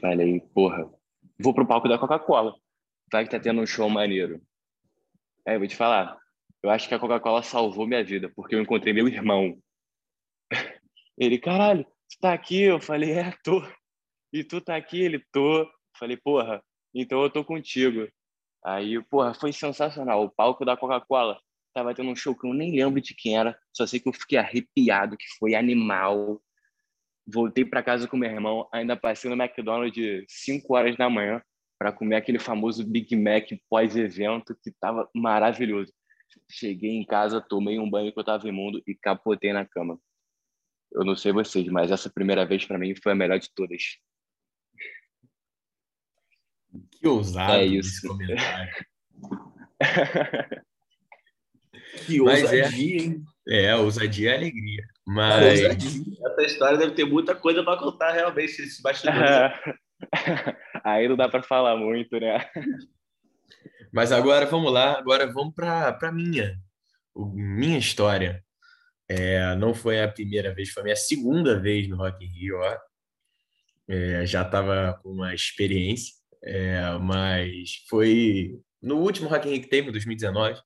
Falei, 0.00 0.40
porra, 0.52 0.90
vou 1.38 1.54
pro 1.54 1.66
palco 1.66 1.88
da 1.88 1.98
Coca-Cola. 1.98 2.54
Vai 3.12 3.24
que 3.24 3.30
tá 3.30 3.38
tendo 3.38 3.60
um 3.60 3.66
show 3.66 3.88
maneiro. 3.88 4.42
Aí 5.46 5.54
eu 5.54 5.58
vou 5.58 5.68
te 5.68 5.76
falar, 5.76 6.18
eu 6.62 6.70
acho 6.70 6.88
que 6.88 6.94
a 6.94 6.98
Coca-Cola 6.98 7.42
salvou 7.42 7.86
minha 7.86 8.02
vida, 8.02 8.30
porque 8.34 8.54
eu 8.54 8.60
encontrei 8.60 8.92
meu 8.92 9.06
irmão. 9.06 9.58
Ele, 11.16 11.38
caralho, 11.38 11.84
tu 11.84 12.18
tá 12.20 12.32
aqui? 12.32 12.62
Eu 12.62 12.80
falei, 12.80 13.12
é, 13.12 13.32
tô. 13.44 13.62
E 14.34 14.42
tu 14.42 14.60
tá 14.60 14.74
aqui? 14.74 15.00
Ele, 15.00 15.24
tô. 15.30 15.64
Falei, 15.96 16.16
porra, 16.16 16.60
então 16.92 17.22
eu 17.22 17.30
tô 17.30 17.44
contigo. 17.44 18.08
Aí, 18.64 19.00
porra, 19.04 19.32
foi 19.32 19.52
sensacional. 19.52 20.24
O 20.24 20.28
palco 20.28 20.64
da 20.64 20.76
Coca-Cola 20.76 21.40
tava 21.72 21.94
tendo 21.94 22.10
um 22.10 22.16
show 22.16 22.34
que 22.34 22.44
eu 22.44 22.52
nem 22.52 22.74
lembro 22.74 23.00
de 23.00 23.14
quem 23.14 23.38
era, 23.38 23.56
só 23.72 23.86
sei 23.86 24.00
que 24.00 24.08
eu 24.08 24.12
fiquei 24.12 24.36
arrepiado, 24.36 25.16
que 25.16 25.26
foi 25.38 25.54
animal. 25.54 26.42
Voltei 27.24 27.64
para 27.64 27.82
casa 27.82 28.08
com 28.08 28.16
meu 28.16 28.28
irmão, 28.28 28.68
ainda 28.72 28.96
passei 28.96 29.30
no 29.30 29.40
McDonald's 29.40 29.94
de 29.94 30.24
5 30.28 30.74
horas 30.74 30.96
da 30.96 31.08
manhã 31.08 31.40
para 31.78 31.92
comer 31.92 32.16
aquele 32.16 32.40
famoso 32.40 32.84
Big 32.84 33.14
Mac 33.14 33.48
pós-evento 33.70 34.56
que 34.64 34.72
tava 34.80 35.08
maravilhoso. 35.14 35.92
Cheguei 36.50 36.90
em 36.90 37.06
casa, 37.06 37.40
tomei 37.40 37.78
um 37.78 37.88
banho 37.88 38.12
que 38.12 38.18
eu 38.18 38.24
tava 38.24 38.48
imundo 38.48 38.82
e 38.84 38.96
capotei 38.96 39.52
na 39.52 39.64
cama. 39.64 39.96
Eu 40.92 41.04
não 41.04 41.14
sei 41.14 41.30
vocês, 41.30 41.68
mas 41.68 41.92
essa 41.92 42.10
primeira 42.10 42.44
vez 42.44 42.64
para 42.64 42.78
mim 42.78 42.94
foi 43.00 43.12
a 43.12 43.14
melhor 43.14 43.38
de 43.38 43.48
todas. 43.54 43.98
Que 46.90 47.08
ousado 47.08 47.52
é 47.52 47.64
isso. 47.64 47.90
esse 47.90 48.06
comentário. 48.06 48.74
que 52.06 52.20
ousadia, 52.20 52.96
é, 52.96 53.00
hein? 53.02 53.24
É, 53.48 53.76
ousadia 53.76 54.30
é 54.30 54.36
alegria. 54.36 54.84
Mas 55.06 55.60
essa 55.60 56.42
história 56.42 56.78
deve 56.78 56.92
ter 56.92 57.04
muita 57.04 57.34
coisa 57.34 57.62
para 57.62 57.78
contar 57.78 58.12
realmente 58.12 58.62
esse 58.62 58.82
bastidor. 58.82 59.14
Aí 60.84 61.08
não 61.08 61.16
dá 61.16 61.28
para 61.28 61.42
falar 61.42 61.76
muito, 61.76 62.18
né? 62.18 62.46
Mas 63.92 64.10
agora 64.12 64.46
vamos 64.46 64.72
lá, 64.72 64.98
agora 64.98 65.30
vamos 65.30 65.54
para 65.54 65.96
a 66.02 66.12
minha, 66.12 66.58
minha 67.14 67.78
história. 67.78 68.42
É, 69.08 69.54
não 69.56 69.74
foi 69.74 70.02
a 70.02 70.08
primeira 70.08 70.54
vez, 70.54 70.70
foi 70.70 70.80
a 70.80 70.84
minha 70.84 70.96
segunda 70.96 71.60
vez 71.60 71.88
no 71.88 71.96
Rock 71.96 72.24
in 72.24 72.28
Rio. 72.28 72.58
Ó. 72.58 72.76
É, 73.86 74.26
já 74.26 74.42
estava 74.42 74.98
com 75.02 75.10
uma 75.10 75.34
experiência, 75.34 76.14
é, 76.44 76.98
mas 76.98 77.82
foi 77.88 78.60
no 78.82 78.98
último 78.98 79.28
Rock 79.28 79.48
in 79.48 79.52
Rio 79.52 79.62
que 79.62 79.68
teve, 79.68 79.88
em 79.88 79.92
2019, 79.92 80.60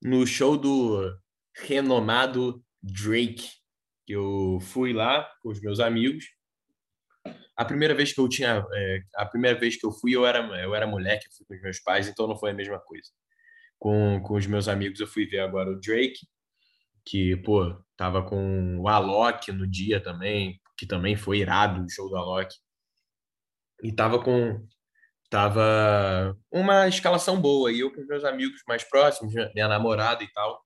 no 0.00 0.24
show 0.24 0.56
do 0.56 1.18
renomado 1.56 2.64
Drake, 2.80 3.48
eu 4.06 4.58
fui 4.60 4.92
lá 4.92 5.28
com 5.42 5.48
os 5.48 5.60
meus 5.60 5.80
amigos. 5.80 6.26
A 7.56 7.64
primeira 7.64 7.94
vez 7.94 8.12
que 8.12 8.20
eu 8.20 8.28
tinha, 8.28 8.64
é, 8.72 9.02
a 9.16 9.26
primeira 9.26 9.58
vez 9.58 9.76
que 9.76 9.84
eu 9.84 9.90
fui, 9.90 10.14
eu 10.14 10.24
era, 10.24 10.38
eu 10.60 10.74
era 10.74 10.86
moleque, 10.86 11.26
eu 11.26 11.32
fui 11.36 11.46
com 11.46 11.54
os 11.54 11.62
meus 11.62 11.80
pais, 11.80 12.06
então 12.06 12.28
não 12.28 12.36
foi 12.36 12.50
a 12.50 12.54
mesma 12.54 12.78
coisa. 12.78 13.08
Com, 13.78 14.22
com 14.22 14.34
os 14.34 14.46
meus 14.46 14.68
amigos 14.68 15.00
eu 15.00 15.06
fui 15.06 15.26
ver 15.26 15.40
agora 15.40 15.70
o 15.70 15.80
Drake, 15.80 16.20
que, 17.04 17.36
pô, 17.38 17.82
tava 17.96 18.22
com 18.22 18.78
o 18.78 18.88
Alok 18.88 19.50
no 19.50 19.66
dia 19.66 20.00
também, 20.00 20.60
que 20.76 20.86
também 20.86 21.16
foi 21.16 21.38
irado 21.38 21.84
o 21.84 21.90
show 21.90 22.08
do 22.08 22.16
Alok. 22.16 22.54
E 23.82 23.92
tava 23.92 24.22
com 24.22 24.66
tava 25.34 26.38
uma 26.48 26.86
escalação 26.86 27.40
boa, 27.40 27.72
e 27.72 27.80
eu 27.80 27.92
com 27.92 28.06
meus 28.06 28.22
amigos 28.22 28.62
mais 28.68 28.84
próximos, 28.84 29.34
minha 29.52 29.66
namorada 29.66 30.22
e 30.22 30.28
tal. 30.32 30.62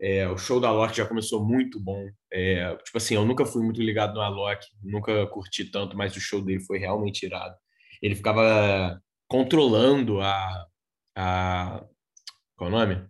É, 0.00 0.28
o 0.28 0.38
show 0.38 0.60
da 0.60 0.68
Alok 0.68 0.96
já 0.96 1.04
começou 1.04 1.44
muito 1.44 1.80
bom. 1.80 2.06
É, 2.32 2.72
tipo 2.76 2.96
assim, 2.96 3.16
eu 3.16 3.24
nunca 3.24 3.44
fui 3.44 3.64
muito 3.64 3.82
ligado 3.82 4.14
no 4.14 4.20
Alok, 4.20 4.64
nunca 4.80 5.26
curti 5.26 5.64
tanto, 5.64 5.96
mas 5.96 6.14
o 6.14 6.20
show 6.20 6.40
dele 6.40 6.60
foi 6.60 6.78
realmente 6.78 7.26
irado. 7.26 7.56
Ele 8.00 8.14
ficava 8.14 9.02
controlando 9.26 10.20
a. 10.20 10.66
a 11.16 11.84
qual 12.54 12.70
é 12.70 12.72
o 12.72 12.76
nome? 12.78 13.08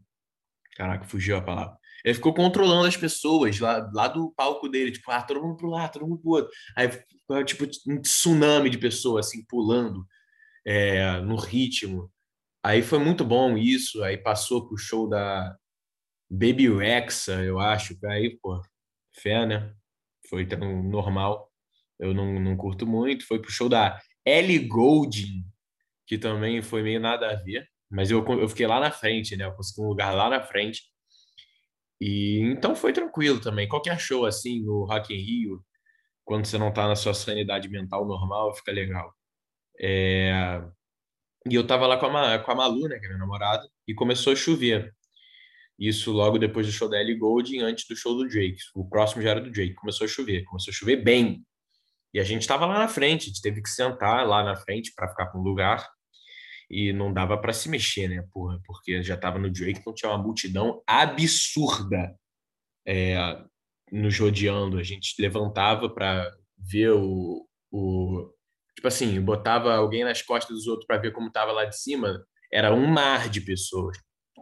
Caraca, 0.76 1.04
fugiu 1.04 1.37
a 1.37 1.42
palavra. 1.42 1.76
Ele 2.02 2.14
ficou 2.14 2.33
controlando 2.33 2.87
as 2.87 2.97
pessoas 2.97 3.61
lá, 3.61 3.87
lá 3.92 4.09
do 4.09 4.33
palco 4.35 4.66
dele, 4.66 4.92
tipo, 4.92 5.11
ah, 5.11 5.21
todo 5.21 5.42
mundo 5.42 5.59
pro 5.59 5.68
lado, 5.68 5.92
todo 5.92 6.06
mundo 6.06 6.23
pro 6.23 6.30
outro. 6.30 6.50
Aí, 6.75 6.88
tipo, 7.44 7.66
um 7.87 8.00
tsunami 8.00 8.71
de 8.71 8.78
pessoas, 8.78 9.26
assim, 9.26 9.44
pulando 9.47 10.06
é, 10.66 11.21
no 11.21 11.37
ritmo. 11.37 12.11
Aí 12.62 12.83
foi 12.83 12.99
muito 12.99 13.25
bom 13.25 13.56
isso, 13.59 14.02
aí 14.02 14.16
passou 14.16 14.66
pro 14.66 14.78
show 14.78 15.09
da, 15.09 15.56
Baby 16.30 16.68
Rexa, 16.68 17.44
eu 17.44 17.61
acho, 17.61 17.97
aí, 18.06 18.37
pô, 18.38 18.61
fé, 19.12 19.47
né? 19.47 19.73
Foi 20.28 20.47
tão 20.47 20.83
normal. 20.83 21.50
Eu 21.99 22.14
não, 22.14 22.40
não 22.40 22.56
curto 22.56 22.87
muito. 22.87 23.26
Foi 23.26 23.40
pro 23.40 23.50
show 23.50 23.68
da 23.68 24.00
Ellie 24.26 24.59
Goulding, 24.59 25.44
que 26.06 26.18
também 26.18 26.62
foi 26.62 26.83
meio 26.83 27.00
nada 27.00 27.30
a 27.30 27.37
ver. 27.37 27.68
Mas 27.90 28.11
eu, 28.11 28.25
eu 28.38 28.49
fiquei 28.49 28.66
lá 28.66 28.80
na 28.80 28.90
frente, 28.90 29.37
né? 29.37 29.44
Eu 29.44 29.54
consegui 29.54 29.83
um 29.83 29.88
lugar 29.88 30.12
lá 30.14 30.28
na 30.28 30.42
frente. 30.42 30.83
E 32.00 32.40
então 32.40 32.75
foi 32.75 32.92
tranquilo 32.92 33.40
também. 33.40 33.68
Qualquer 33.68 33.99
show 34.00 34.26
assim 34.26 34.62
no 34.62 34.85
Rock 34.85 35.14
in 35.14 35.18
Rio, 35.18 35.64
quando 36.25 36.47
você 36.47 36.59
não 36.59 36.73
tá 36.73 36.88
na 36.88 36.97
sua 36.97 37.14
sanidade 37.14 37.68
mental 37.68 38.06
normal, 38.06 38.54
fica 38.54 38.73
legal. 38.73 39.14
É... 39.81 40.62
E 41.50 41.54
eu 41.54 41.66
tava 41.66 41.87
lá 41.87 41.97
com 41.99 42.07
a, 42.07 42.38
com 42.38 42.50
a 42.52 42.54
Malu, 42.54 42.88
né, 42.88 42.99
que 42.99 43.04
é 43.04 43.09
minha 43.09 43.19
namorada, 43.19 43.69
e 43.87 43.95
começou 43.95 44.33
a 44.33 44.37
chover. 44.37 44.95
Isso 45.78 46.12
logo 46.12 46.38
depois 46.38 46.66
do 46.66 46.73
show 46.73 46.88
da 46.88 47.00
Ellie 47.00 47.16
Goulding, 47.16 47.61
antes 47.61 47.87
do 47.87 47.97
show 47.97 48.14
do 48.16 48.28
Drake. 48.28 48.59
O 48.75 48.88
próximo 48.88 49.23
já 49.23 49.31
era 49.31 49.40
do 49.40 49.50
Drake. 49.50 49.75
Começou 49.75 50.04
a 50.04 50.09
chover, 50.09 50.45
começou 50.45 50.71
a 50.71 50.75
chover 50.75 51.02
bem. 51.02 51.45
E 52.12 52.21
a 52.21 52.25
gente 52.25 52.43
estava 52.43 52.64
lá 52.64 52.78
na 52.78 52.88
frente, 52.88 53.25
a 53.25 53.26
gente 53.26 53.43
teve 53.43 53.61
que 53.61 53.69
sentar 53.69 54.26
lá 54.26 54.45
na 54.45 54.54
frente 54.54 54.93
para 54.95 55.09
ficar 55.09 55.26
com 55.26 55.40
lugar. 55.40 55.87
E 56.71 56.93
não 56.93 57.12
dava 57.12 57.37
para 57.37 57.52
se 57.52 57.69
mexer, 57.69 58.09
né, 58.09 58.25
porra? 58.33 58.61
Porque 58.64 59.02
já 59.02 59.14
estava 59.14 59.38
no 59.38 59.50
Drake, 59.50 59.81
então 59.81 59.93
tinha 59.93 60.11
uma 60.11 60.23
multidão 60.23 60.83
absurda 60.87 62.14
é, 62.87 63.16
nos 63.90 64.19
rodeando. 64.19 64.78
A 64.78 64.83
gente 64.83 65.21
levantava 65.21 65.90
para 65.90 66.31
ver 66.57 66.93
o, 66.93 67.47
o. 67.71 68.33
Tipo 68.75 68.88
assim, 68.88 69.21
botava 69.21 69.75
alguém 69.75 70.04
nas 70.04 70.23
costas 70.23 70.57
dos 70.57 70.66
outros 70.66 70.87
para 70.87 70.99
ver 70.99 71.12
como 71.12 71.28
estava 71.28 71.52
lá 71.52 71.64
de 71.64 71.78
cima. 71.78 72.25
Era 72.52 72.73
um 72.75 72.87
mar 72.87 73.28
de 73.28 73.40
pessoas. 73.40 73.99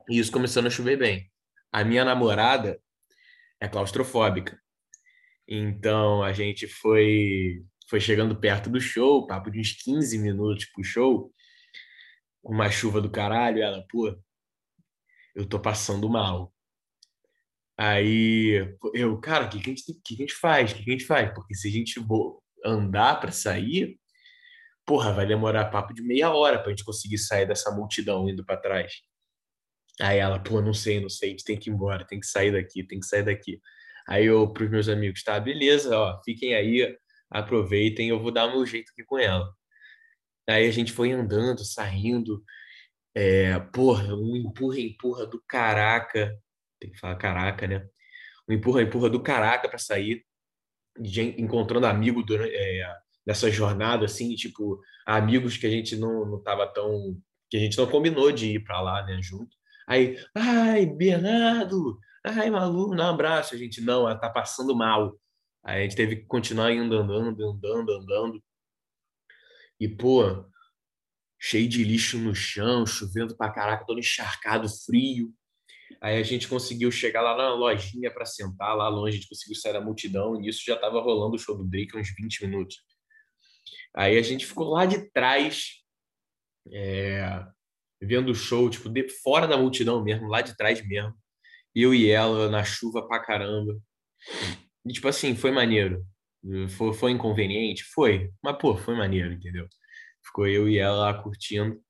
E 0.09 0.19
isso 0.19 0.33
começando 0.33 0.67
a 0.67 0.71
chover 0.71 0.97
bem. 0.97 1.31
A 1.71 1.85
minha 1.85 2.05
namorada 2.05 2.81
é 3.61 3.69
claustrofóbica. 3.69 4.59
Então 5.47 6.23
a 6.23 6.33
gente 6.33 6.67
foi 6.67 7.65
foi 7.89 8.01
chegando 8.01 8.35
perto 8.35 8.71
do 8.71 8.81
show, 8.81 9.27
papo 9.27 9.51
de 9.51 9.61
uns 9.61 9.73
15 9.73 10.19
minutos 10.19 10.65
pro 10.67 10.83
show, 10.83 11.31
uma 12.43 12.71
chuva 12.71 13.03
do 13.03 13.11
caralho, 13.11 13.63
ela, 13.63 13.85
pô, 13.87 14.19
eu 15.35 15.47
tô 15.47 15.61
passando 15.61 16.09
mal. 16.09 16.55
Aí 17.77 18.77
eu, 18.95 19.21
cara, 19.21 19.45
o 19.45 19.49
que, 19.51 19.61
que, 19.61 19.71
a 19.71 19.75
gente, 19.75 19.85
que, 19.85 19.95
que 20.03 20.15
a 20.15 20.17
gente 20.17 20.35
faz? 20.35 20.73
O 20.73 20.75
que, 20.75 20.85
que 20.85 20.91
a 20.91 20.93
gente 20.93 21.07
faz? 21.07 21.35
Porque 21.35 21.55
se 21.55 21.69
a 21.69 21.71
gente 21.71 22.01
andar 22.65 23.21
para 23.21 23.31
sair, 23.31 24.01
porra, 24.87 25.13
vai 25.13 25.27
demorar 25.27 25.67
papo 25.71 25.95
de 25.95 26.03
meia 26.03 26.31
hora 26.31 26.59
para 26.59 26.69
a 26.69 26.71
gente 26.71 26.85
conseguir 26.85 27.19
sair 27.19 27.47
dessa 27.47 27.71
multidão 27.71 28.29
indo 28.29 28.45
para 28.45 28.57
trás. 28.57 28.93
Aí 30.01 30.19
ela, 30.19 30.39
pô, 30.43 30.61
não 30.61 30.75
sei, 30.75 31.01
não 31.01 31.09
sei, 31.09 31.29
a 31.29 31.33
gente 31.33 31.45
tem 31.45 31.59
que 31.59 31.71
ir 31.71 31.73
embora, 31.73 32.07
tem 32.07 32.19
que 32.21 32.27
sair 32.27 32.53
daqui, 32.53 32.83
tem 32.85 32.99
que 33.01 33.07
sair 33.07 33.25
daqui. 33.25 33.61
Aí 34.09 34.27
eu, 34.27 34.53
pros 34.53 34.71
meus 34.71 34.89
amigos, 34.89 35.23
tá, 35.23 35.39
beleza, 35.39 35.97
ó, 35.97 36.21
fiquem 36.25 36.55
aí, 36.55 36.97
aproveitem, 37.31 38.09
eu 38.09 38.21
vou 38.21 38.33
dar 38.33 38.47
o 38.47 38.53
meu 38.53 38.67
jeito 38.67 38.91
aqui 38.93 39.05
com 39.05 39.19
ela. 39.19 39.49
Aí 40.49 40.67
a 40.67 40.71
gente 40.73 40.93
foi 40.93 41.13
andando, 41.13 41.65
saindo, 41.65 42.43
é, 43.15 43.59
porra, 43.59 44.15
um 44.15 44.37
empurra, 44.37 44.81
empurra 44.81 45.27
do 45.27 45.43
caraca, 45.47 46.37
tem 46.81 46.91
que 46.91 46.99
falar 46.99 47.17
caraca, 47.17 47.67
né? 47.67 47.87
Um 48.49 48.55
empurra, 48.55 48.83
empurra 48.83 49.11
do 49.11 49.23
caraca 49.23 49.69
para 49.69 49.79
sair, 49.79 50.25
encontrando 51.39 51.87
amigo 51.87 52.23
durante, 52.23 52.55
é, 52.55 52.83
nessa 53.27 53.51
jornada, 53.51 54.05
assim, 54.07 54.35
tipo, 54.35 54.81
amigos 55.07 55.57
que 55.57 55.67
a 55.67 55.71
gente 55.71 55.97
não, 55.97 56.27
não 56.27 56.43
tava 56.43 56.67
tão, 56.67 57.17
que 57.51 57.57
a 57.57 57.61
gente 57.61 57.79
não 57.79 57.87
combinou 57.87 58.33
de 58.33 58.55
ir 58.55 58.65
para 58.65 58.81
lá, 58.81 59.05
né, 59.05 59.19
junto. 59.23 59.57
Aí, 59.87 60.17
ai, 60.35 60.87
Bernardo, 60.87 61.99
ai, 62.25 62.51
Malu, 62.51 62.95
dá 62.97 63.11
um 63.11 63.15
abraço. 63.15 63.55
A 63.55 63.59
gente, 63.59 63.81
não, 63.81 64.09
ela 64.09 64.19
tá 64.19 64.31
passando 64.31 64.75
mal. 64.77 65.19
Aí 65.65 65.81
a 65.81 65.83
gente 65.83 65.97
teve 65.97 66.17
que 66.17 66.27
continuar 66.27 66.73
indo, 66.73 66.97
andando, 66.97 67.51
andando, 67.51 67.93
andando. 67.93 68.43
E, 69.79 69.89
pô, 69.89 70.45
cheio 71.41 71.69
de 71.69 71.85
lixo 71.85 72.19
no 72.19 72.35
chão, 72.35 72.87
chovendo 72.87 73.37
pra 73.37 73.51
caraca, 73.51 73.85
todo 73.85 73.99
encharcado, 73.99 74.69
frio. 74.69 75.33
Aí 76.01 76.19
a 76.19 76.23
gente 76.23 76.49
conseguiu 76.49 76.91
chegar 76.91 77.21
lá 77.23 77.37
na 77.37 77.55
lojinha 77.55 78.13
para 78.13 78.25
sentar, 78.25 78.77
lá 78.77 78.89
longe, 78.89 79.17
a 79.17 79.21
gente 79.21 79.29
conseguiu 79.29 79.57
sair 79.57 79.73
da 79.73 79.81
multidão, 79.81 80.37
e 80.37 80.41
nisso 80.41 80.63
já 80.65 80.77
tava 80.77 81.01
rolando 81.01 81.37
o 81.37 81.39
show 81.39 81.57
do 81.57 81.65
Drake 81.65 81.97
uns 81.97 82.09
20 82.17 82.47
minutos. 82.47 82.77
Aí 83.95 84.19
a 84.19 84.23
gente 84.23 84.47
ficou 84.47 84.71
lá 84.71 84.87
de 84.87 85.11
trás, 85.11 85.83
é, 86.73 87.45
vendo 88.01 88.31
o 88.31 88.35
show, 88.35 88.69
tipo, 88.71 88.89
de 88.89 89.09
fora 89.09 89.47
da 89.47 89.57
multidão 89.57 90.03
mesmo, 90.03 90.29
lá 90.29 90.41
de 90.41 90.57
trás 90.57 90.87
mesmo. 90.87 91.15
Eu 91.75 91.95
e 91.95 92.11
ela 92.11 92.51
na 92.51 92.65
chuva 92.65 93.07
pra 93.07 93.21
caramba. 93.21 93.79
E, 94.87 94.93
tipo 94.93 95.09
assim, 95.09 95.35
foi 95.37 95.51
maneiro. 95.51 96.05
Foi, 96.71 96.93
foi 96.95 97.11
inconveniente? 97.13 97.85
Foi. 97.85 98.31
Mas, 98.43 98.57
pô, 98.59 98.77
foi 98.77 98.95
maneiro, 98.97 99.33
entendeu? 99.33 99.69
Ficou 100.25 100.47
eu 100.47 100.69
e 100.69 100.79
ela 100.79 100.97
lá 101.13 101.23
curtindo. 101.23 101.81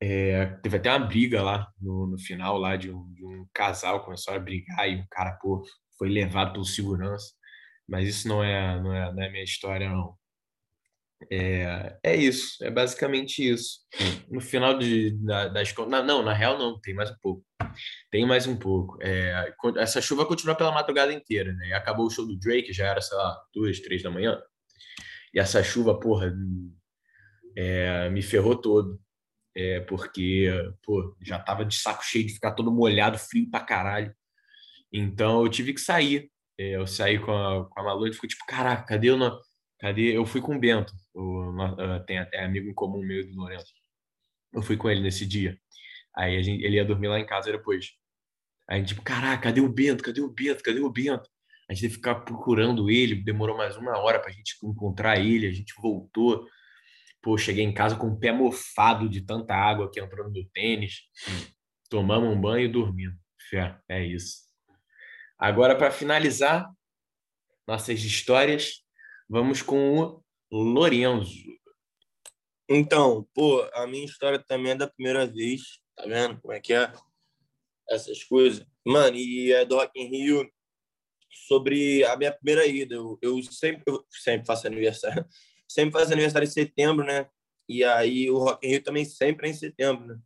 É, 0.00 0.46
teve 0.62 0.76
até 0.76 0.90
uma 0.90 1.06
briga 1.06 1.42
lá 1.42 1.66
no, 1.80 2.06
no 2.06 2.18
final 2.18 2.58
lá 2.58 2.76
de 2.76 2.90
um, 2.90 3.12
de 3.14 3.24
um 3.24 3.46
casal 3.52 4.04
começou 4.04 4.34
a 4.34 4.38
brigar 4.38 4.86
e 4.90 5.00
o 5.00 5.08
cara 5.08 5.32
pô 5.40 5.64
foi 5.98 6.10
levado 6.10 6.52
pelo 6.52 6.66
segurança, 6.66 7.32
mas 7.88 8.06
isso 8.06 8.28
não 8.28 8.44
é, 8.44 8.78
não 8.80 8.94
é, 8.94 9.12
não 9.12 9.22
é 9.22 9.30
minha 9.30 9.44
história, 9.44 9.88
não. 9.88 10.14
É, 11.30 11.98
é 12.02 12.16
isso, 12.16 12.62
é 12.62 12.70
basicamente 12.70 13.48
isso. 13.48 13.80
No 14.30 14.40
final 14.40 14.78
de, 14.78 15.10
da, 15.24 15.48
das 15.48 15.72
contas. 15.72 16.04
Não, 16.04 16.22
na 16.22 16.32
real, 16.32 16.58
não, 16.58 16.80
tem 16.80 16.94
mais 16.94 17.10
um 17.10 17.16
pouco. 17.20 17.44
Tem 18.10 18.26
mais 18.26 18.46
um 18.46 18.56
pouco. 18.56 18.98
É, 19.02 19.52
essa 19.78 20.00
chuva 20.00 20.26
continua 20.26 20.54
pela 20.54 20.72
madrugada 20.72 21.12
inteira, 21.12 21.52
né? 21.52 21.72
Acabou 21.74 22.06
o 22.06 22.10
show 22.10 22.26
do 22.26 22.38
Drake, 22.38 22.72
já 22.72 22.86
era, 22.86 23.00
sei 23.00 23.16
lá, 23.16 23.36
duas, 23.52 23.80
três 23.80 24.02
da 24.02 24.10
manhã. 24.10 24.40
E 25.34 25.40
essa 25.40 25.62
chuva, 25.62 25.98
porra, 25.98 26.32
é, 27.56 28.08
me 28.10 28.22
ferrou 28.22 28.56
todo. 28.56 29.00
É, 29.54 29.80
porque, 29.80 30.50
pô, 30.84 31.16
já 31.22 31.38
tava 31.38 31.64
de 31.64 31.74
saco 31.74 32.04
cheio 32.04 32.26
de 32.26 32.34
ficar 32.34 32.52
todo 32.52 32.70
molhado, 32.70 33.18
frio 33.18 33.50
pra 33.50 33.60
caralho. 33.60 34.14
Então 34.92 35.42
eu 35.42 35.48
tive 35.48 35.72
que 35.72 35.80
sair. 35.80 36.30
É, 36.58 36.76
eu 36.76 36.86
saí 36.86 37.18
com 37.18 37.32
a, 37.32 37.68
com 37.68 37.80
a 37.80 37.82
Malu 37.82 38.06
e 38.06 38.12
ficou 38.12 38.28
tipo, 38.28 38.44
caraca, 38.46 38.84
cadê 38.84 39.10
o. 39.10 39.40
Cadê? 39.78 40.16
Eu 40.16 40.24
fui 40.24 40.40
com 40.40 40.56
o 40.56 40.58
Bento, 40.58 40.92
o, 41.14 41.52
tem 42.06 42.18
até 42.18 42.42
amigo 42.44 42.68
em 42.68 42.74
comum 42.74 43.02
meu 43.02 43.26
do 43.26 43.34
Lourenço. 43.34 43.72
Eu 44.52 44.62
fui 44.62 44.76
com 44.76 44.88
ele 44.88 45.02
nesse 45.02 45.26
dia. 45.26 45.58
Aí 46.16 46.42
gente, 46.42 46.64
ele 46.64 46.76
ia 46.76 46.84
dormir 46.84 47.08
lá 47.08 47.20
em 47.20 47.26
casa 47.26 47.52
depois. 47.52 47.90
Aí 48.68 48.76
a 48.76 48.78
gente, 48.78 48.88
tipo, 48.88 49.02
caraca, 49.02 49.42
cadê 49.42 49.60
o 49.60 49.68
Bento? 49.68 50.02
Cadê 50.02 50.20
o 50.20 50.32
Bento? 50.32 50.62
Cadê 50.62 50.80
o 50.80 50.90
Bento? 50.90 51.28
A 51.68 51.74
gente 51.74 51.82
teve 51.82 51.94
ficar 51.94 52.16
procurando 52.16 52.88
ele, 52.88 53.16
demorou 53.16 53.56
mais 53.56 53.76
uma 53.76 53.98
hora 53.98 54.18
para 54.18 54.30
a 54.30 54.32
gente 54.32 54.56
encontrar 54.62 55.18
ele, 55.18 55.46
a 55.46 55.52
gente 55.52 55.74
voltou. 55.80 56.46
Pô, 57.20 57.36
cheguei 57.36 57.64
em 57.64 57.74
casa 57.74 57.96
com 57.96 58.08
o 58.08 58.18
pé 58.18 58.32
mofado 58.32 59.08
de 59.08 59.20
tanta 59.20 59.54
água 59.54 59.90
que 59.90 60.00
entrou 60.00 60.30
no 60.30 60.48
tênis. 60.50 61.02
Tomamos 61.90 62.28
um 62.34 62.40
banho 62.40 62.66
e 62.66 62.72
dormimos. 62.72 63.18
Fé, 63.50 63.78
é 63.88 64.04
isso. 64.04 64.46
Agora, 65.38 65.76
para 65.76 65.90
finalizar 65.90 66.68
nossas 67.66 68.00
histórias, 68.02 68.85
vamos 69.28 69.62
com 69.62 70.22
o 70.50 70.62
Lorenzo. 70.62 71.44
Então, 72.68 73.26
pô, 73.34 73.62
a 73.74 73.86
minha 73.86 74.04
história 74.04 74.38
também 74.38 74.72
é 74.72 74.76
da 74.76 74.88
primeira 74.88 75.26
vez, 75.26 75.80
tá 75.96 76.04
vendo 76.04 76.40
como 76.40 76.52
é 76.52 76.60
que 76.60 76.72
é? 76.72 76.92
Essas 77.88 78.24
coisas. 78.24 78.66
Mano, 78.84 79.16
e 79.16 79.52
é 79.52 79.64
do 79.64 79.76
Rock 79.76 80.00
in 80.00 80.08
Rio 80.08 80.50
sobre 81.46 82.04
a 82.04 82.16
minha 82.16 82.32
primeira 82.32 82.66
ida. 82.66 82.94
Eu, 82.94 83.18
eu 83.22 83.42
sempre, 83.42 83.82
eu 83.86 84.04
sempre 84.10 84.46
faço 84.46 84.66
aniversário. 84.66 85.24
Sempre 85.68 85.98
faço 85.98 86.12
aniversário 86.12 86.46
em 86.46 86.50
setembro, 86.50 87.04
né? 87.04 87.28
E 87.68 87.82
aí 87.82 88.30
o 88.30 88.38
Rock 88.38 88.64
in 88.64 88.70
Rio 88.70 88.82
também 88.84 89.04
sempre 89.04 89.48
é 89.48 89.50
em 89.50 89.54
setembro, 89.54 90.06
né? 90.06 90.16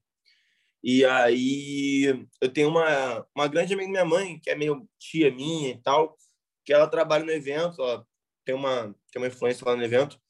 E 0.84 1.02
aí 1.02 2.26
eu 2.42 2.52
tenho 2.52 2.68
uma, 2.68 3.26
uma 3.34 3.48
grande 3.48 3.72
amiga 3.72 3.90
minha 3.90 4.04
mãe, 4.04 4.38
que 4.38 4.50
é 4.50 4.54
meio 4.54 4.86
tia 4.98 5.30
minha 5.30 5.70
e 5.70 5.80
tal, 5.80 6.14
que 6.62 6.74
ela 6.74 6.86
trabalha 6.86 7.24
no 7.24 7.32
evento, 7.32 7.80
ela 7.80 8.06
tem 8.44 8.54
uma, 8.54 8.94
tem 9.12 9.20
uma 9.20 9.28
influência 9.28 9.64
lá 9.66 9.76
no 9.76 9.82
evento, 9.82 10.20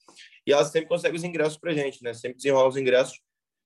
e 0.45 0.51
ela 0.51 0.65
sempre 0.65 0.87
consegue 0.87 1.15
os 1.15 1.23
ingressos 1.23 1.57
pra 1.57 1.73
gente, 1.73 2.03
né? 2.03 2.13
Sempre 2.13 2.37
desenrola 2.37 2.69
os 2.69 2.77
ingressos. 2.77 3.19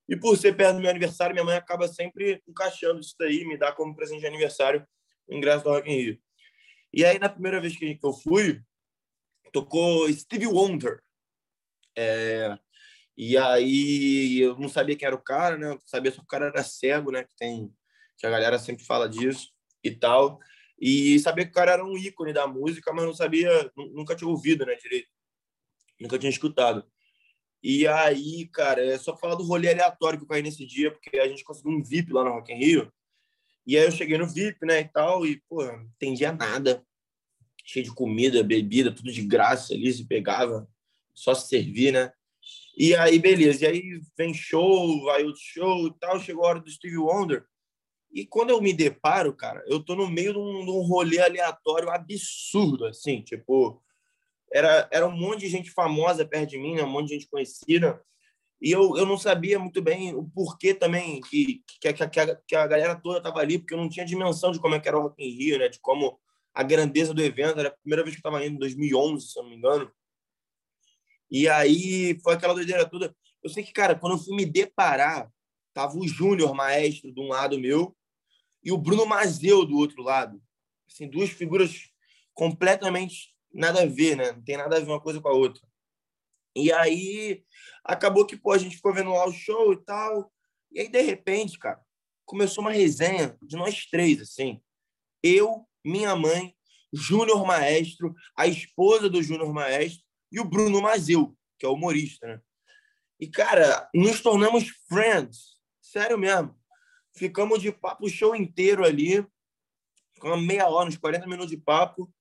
E 0.08 0.16
por 0.16 0.36
ser 0.36 0.56
perto 0.56 0.76
do 0.76 0.80
meu 0.80 0.90
aniversário, 0.90 1.34
minha 1.34 1.44
mãe 1.44 1.56
acaba 1.56 1.88
sempre 1.88 2.42
encaixando 2.46 3.00
isso 3.00 3.14
daí, 3.18 3.44
me 3.44 3.56
dá 3.56 3.72
como 3.72 3.94
presente 3.94 4.20
de 4.20 4.26
aniversário 4.26 4.86
o 5.26 5.34
ingresso 5.34 5.64
do 5.64 5.70
Rock 5.70 5.90
in 5.90 5.96
Rio. 5.96 6.18
E 6.92 7.04
aí, 7.04 7.18
na 7.18 7.28
primeira 7.28 7.60
vez 7.60 7.76
que 7.76 7.98
eu 8.02 8.12
fui, 8.12 8.60
tocou 9.52 10.10
Stevie 10.12 10.46
Wonder. 10.46 11.02
É, 11.96 12.56
e 13.16 13.36
aí 13.36 14.40
eu 14.40 14.58
não 14.58 14.68
sabia 14.68 14.96
quem 14.96 15.06
era 15.06 15.16
o 15.16 15.22
cara, 15.22 15.56
né? 15.56 15.72
Eu 15.72 15.80
sabia 15.86 16.12
que 16.12 16.20
o 16.20 16.26
cara 16.26 16.46
era 16.46 16.62
cego, 16.62 17.10
né? 17.10 17.24
Que 17.24 17.34
tem 17.36 17.74
que 18.18 18.26
a 18.26 18.30
galera 18.30 18.58
sempre 18.58 18.84
fala 18.84 19.08
disso 19.08 19.50
e 19.82 19.90
tal. 19.90 20.38
E 20.78 21.18
sabia 21.20 21.44
que 21.44 21.50
o 21.50 21.54
cara 21.54 21.72
era 21.72 21.84
um 21.84 21.96
ícone 21.96 22.32
da 22.32 22.46
música, 22.46 22.92
mas 22.92 23.04
não 23.04 23.14
sabia, 23.14 23.70
nunca 23.76 24.14
tinha 24.14 24.28
ouvido, 24.28 24.66
né, 24.66 24.74
direito. 24.76 25.08
Nunca 25.98 26.18
tinha 26.18 26.30
escutado. 26.30 26.84
E 27.62 27.86
aí, 27.86 28.46
cara, 28.48 28.84
é 28.84 28.98
só 28.98 29.16
falar 29.16 29.34
do 29.34 29.44
rolê 29.44 29.70
aleatório 29.70 30.18
que 30.18 30.24
eu 30.24 30.28
caí 30.28 30.42
nesse 30.42 30.66
dia, 30.66 30.90
porque 30.90 31.18
a 31.18 31.26
gente 31.26 31.42
conseguiu 31.42 31.72
um 31.72 31.82
VIP 31.82 32.12
lá 32.12 32.22
no 32.22 32.30
Rock 32.30 32.52
in 32.52 32.56
Rio. 32.56 32.92
E 33.66 33.76
aí 33.76 33.84
eu 33.84 33.90
cheguei 33.90 34.16
no 34.18 34.28
VIP, 34.28 34.64
né, 34.64 34.80
e 34.80 34.88
tal, 34.88 35.26
e, 35.26 35.42
pô, 35.48 35.64
não 35.64 35.82
entendia 35.82 36.32
nada. 36.32 36.84
Cheio 37.64 37.86
de 37.86 37.92
comida, 37.92 38.44
bebida, 38.44 38.94
tudo 38.94 39.10
de 39.10 39.22
graça 39.22 39.74
ali, 39.74 39.92
se 39.92 40.06
pegava, 40.06 40.68
só 41.12 41.34
se 41.34 41.48
servir, 41.48 41.92
né? 41.92 42.12
E 42.76 42.94
aí, 42.94 43.18
beleza. 43.18 43.64
E 43.64 43.68
aí 43.68 44.00
vem 44.16 44.34
show, 44.34 45.02
vai 45.04 45.24
outro 45.24 45.40
show 45.42 45.88
e 45.88 45.98
tal. 45.98 46.20
Chegou 46.20 46.44
a 46.44 46.48
hora 46.48 46.60
do 46.60 46.70
Stevie 46.70 46.98
Wonder. 46.98 47.44
E 48.16 48.24
quando 48.24 48.48
eu 48.48 48.62
me 48.62 48.72
deparo, 48.72 49.34
cara, 49.34 49.62
eu 49.66 49.78
tô 49.78 49.94
no 49.94 50.08
meio 50.08 50.32
de 50.32 50.38
um, 50.38 50.64
de 50.64 50.70
um 50.70 50.80
rolê 50.80 51.18
aleatório 51.18 51.90
absurdo, 51.90 52.86
assim, 52.86 53.20
tipo, 53.20 53.82
era, 54.50 54.88
era 54.90 55.06
um 55.06 55.14
monte 55.14 55.40
de 55.40 55.48
gente 55.50 55.70
famosa 55.70 56.24
perto 56.24 56.48
de 56.48 56.58
mim, 56.58 56.76
né? 56.76 56.82
um 56.82 56.88
monte 56.88 57.08
de 57.08 57.14
gente 57.16 57.28
conhecida, 57.28 58.02
e 58.58 58.72
eu, 58.72 58.96
eu 58.96 59.04
não 59.04 59.18
sabia 59.18 59.58
muito 59.58 59.82
bem 59.82 60.14
o 60.14 60.24
porquê 60.24 60.72
também 60.72 61.20
que, 61.20 61.62
que, 61.78 61.92
que, 61.92 62.02
a, 62.02 62.36
que 62.36 62.56
a 62.56 62.66
galera 62.66 62.96
toda 62.96 63.20
tava 63.20 63.40
ali, 63.40 63.58
porque 63.58 63.74
eu 63.74 63.78
não 63.78 63.88
tinha 63.90 64.06
dimensão 64.06 64.50
de 64.50 64.58
como 64.58 64.74
é 64.74 64.80
que 64.80 64.88
era 64.88 64.98
o 64.98 65.02
Rock 65.02 65.22
in 65.22 65.36
Rio, 65.36 65.58
né? 65.58 65.68
De 65.68 65.78
como 65.78 66.18
a 66.54 66.62
grandeza 66.62 67.12
do 67.12 67.22
evento, 67.22 67.60
era 67.60 67.68
a 67.68 67.76
primeira 67.76 68.02
vez 68.02 68.16
que 68.16 68.26
eu 68.26 68.30
estava 68.30 68.42
indo, 68.42 68.54
em 68.54 68.58
2011, 68.58 69.28
se 69.28 69.38
eu 69.38 69.42
não 69.42 69.50
me 69.50 69.56
engano. 69.56 69.92
E 71.30 71.46
aí 71.50 72.18
foi 72.22 72.32
aquela 72.32 72.54
doideira 72.54 72.88
toda. 72.88 73.14
Eu 73.42 73.50
sei 73.50 73.62
que, 73.62 73.74
cara, 73.74 73.94
quando 73.94 74.14
eu 74.14 74.18
fui 74.18 74.34
me 74.34 74.46
deparar, 74.46 75.30
tava 75.74 75.98
o 75.98 76.08
Júnior 76.08 76.54
Maestro 76.54 77.12
de 77.12 77.20
um 77.20 77.28
lado 77.28 77.60
meu 77.60 77.94
e 78.66 78.72
o 78.72 78.76
Bruno 78.76 79.06
Mazeu 79.06 79.64
do 79.64 79.76
outro 79.76 80.02
lado. 80.02 80.42
Assim, 80.88 81.08
duas 81.08 81.30
figuras 81.30 81.88
completamente 82.34 83.32
nada 83.54 83.82
a 83.82 83.86
ver, 83.86 84.16
né? 84.16 84.32
Não 84.32 84.42
tem 84.42 84.56
nada 84.56 84.76
a 84.76 84.80
ver 84.80 84.86
uma 84.86 85.00
coisa 85.00 85.20
com 85.20 85.28
a 85.28 85.32
outra. 85.32 85.62
E 86.56 86.72
aí 86.72 87.44
acabou 87.84 88.26
que 88.26 88.36
pô, 88.36 88.50
a 88.50 88.58
gente 88.58 88.74
ficou 88.74 88.92
vendo 88.92 89.10
lá 89.10 89.24
o 89.24 89.32
show 89.32 89.72
e 89.72 89.76
tal. 89.84 90.32
E 90.72 90.80
aí, 90.80 90.88
de 90.88 91.00
repente, 91.00 91.56
cara, 91.60 91.80
começou 92.24 92.64
uma 92.64 92.72
resenha 92.72 93.38
de 93.40 93.54
nós 93.54 93.86
três, 93.86 94.20
assim. 94.20 94.60
Eu, 95.22 95.64
minha 95.84 96.16
mãe, 96.16 96.52
Júnior 96.92 97.46
Maestro, 97.46 98.12
a 98.36 98.48
esposa 98.48 99.08
do 99.08 99.22
Júnior 99.22 99.52
Maestro 99.54 100.04
e 100.32 100.40
o 100.40 100.44
Bruno 100.44 100.82
Mazeu, 100.82 101.38
que 101.56 101.64
é 101.64 101.68
humorista, 101.68 102.26
né? 102.26 102.40
E, 103.20 103.28
cara, 103.28 103.88
nos 103.94 104.20
tornamos 104.20 104.70
friends. 104.88 105.56
Sério 105.80 106.18
mesmo. 106.18 106.52
Ficamos 107.16 107.62
de 107.62 107.72
papo 107.72 108.06
o 108.06 108.10
show 108.10 108.36
inteiro 108.36 108.84
ali. 108.84 109.26
Ficamos 110.14 110.44
meia 110.44 110.68
hora, 110.68 110.88
uns 110.88 110.96
40 110.96 111.26
minutos 111.26 111.50
de 111.50 111.56
papo. 111.56 112.12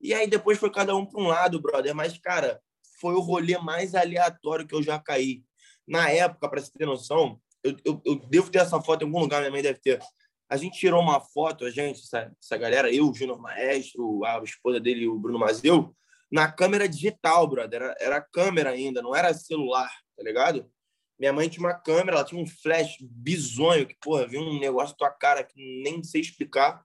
E 0.00 0.12
aí 0.12 0.26
depois 0.26 0.58
foi 0.58 0.70
cada 0.70 0.94
um 0.94 1.06
para 1.06 1.20
um 1.20 1.28
lado, 1.28 1.60
brother. 1.60 1.94
Mas, 1.94 2.18
cara, 2.18 2.60
foi 3.00 3.14
o 3.14 3.20
rolê 3.20 3.56
mais 3.58 3.94
aleatório 3.94 4.66
que 4.66 4.74
eu 4.74 4.82
já 4.82 4.98
caí. 4.98 5.44
Na 5.86 6.10
época, 6.10 6.48
para 6.48 6.60
você 6.60 6.70
ter 6.72 6.86
noção, 6.86 7.40
eu, 7.62 7.76
eu, 7.84 8.02
eu, 8.04 8.16
devo 8.16 8.50
ter 8.50 8.58
essa 8.58 8.80
foto 8.80 9.02
em 9.02 9.06
algum 9.06 9.20
lugar, 9.20 9.40
minha 9.40 9.50
mãe 9.50 9.62
deve 9.62 9.78
ter. 9.78 10.00
A 10.48 10.56
gente 10.56 10.78
tirou 10.78 11.00
uma 11.00 11.20
foto, 11.20 11.64
a 11.64 11.70
gente, 11.70 12.00
essa, 12.00 12.32
essa 12.42 12.56
galera, 12.56 12.92
eu, 12.92 13.08
o 13.08 13.14
Júnior 13.14 13.40
Maestro, 13.40 14.24
a 14.24 14.42
esposa 14.42 14.80
dele, 14.80 15.06
o 15.06 15.18
Bruno 15.18 15.38
Mazeu, 15.38 15.94
na 16.30 16.50
câmera 16.50 16.88
digital, 16.88 17.46
brother. 17.46 17.82
Era, 17.82 17.96
era 18.00 18.20
câmera 18.20 18.70
ainda, 18.70 19.00
não 19.00 19.14
era 19.14 19.32
celular, 19.32 19.90
tá 20.16 20.22
ligado? 20.22 20.70
Minha 21.18 21.32
mãe 21.32 21.48
tinha 21.48 21.64
uma 21.64 21.74
câmera, 21.74 22.16
ela 22.16 22.24
tinha 22.24 22.40
um 22.40 22.46
flash 22.46 22.96
bizonho, 23.00 23.86
que, 23.86 23.94
porra, 24.00 24.26
viu 24.26 24.40
um 24.40 24.58
negócio 24.58 24.90
na 24.90 24.96
tua 24.96 25.10
cara 25.10 25.44
que 25.44 25.82
nem 25.82 26.02
sei 26.02 26.20
explicar. 26.20 26.84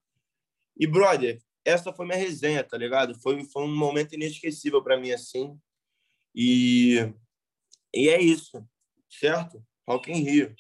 E, 0.77 0.85
brother, 0.85 1.39
essa 1.65 1.91
foi 1.91 2.05
minha 2.05 2.17
resenha, 2.17 2.63
tá 2.63 2.77
ligado? 2.77 3.19
Foi, 3.19 3.43
foi 3.45 3.63
um 3.63 3.75
momento 3.75 4.13
inesquecível 4.13 4.83
para 4.83 4.97
mim, 4.97 5.11
assim. 5.11 5.59
E, 6.33 7.11
e 7.93 8.07
é 8.09 8.21
isso, 8.21 8.63
certo? 9.09 9.63
Rock 9.87 10.11
in 10.11 10.23
Rio. 10.23 10.55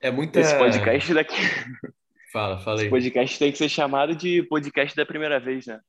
É 0.00 0.10
muita... 0.10 0.40
Esse 0.40 0.58
podcast 0.58 1.14
daqui... 1.14 1.34
Fala, 2.32 2.60
fala 2.60 2.80
aí. 2.80 2.86
Esse 2.86 2.90
podcast 2.90 3.38
tem 3.38 3.52
que 3.52 3.58
ser 3.58 3.68
chamado 3.68 4.14
de 4.14 4.42
podcast 4.42 4.94
da 4.94 5.06
primeira 5.06 5.40
vez, 5.40 5.66
né? 5.66 5.80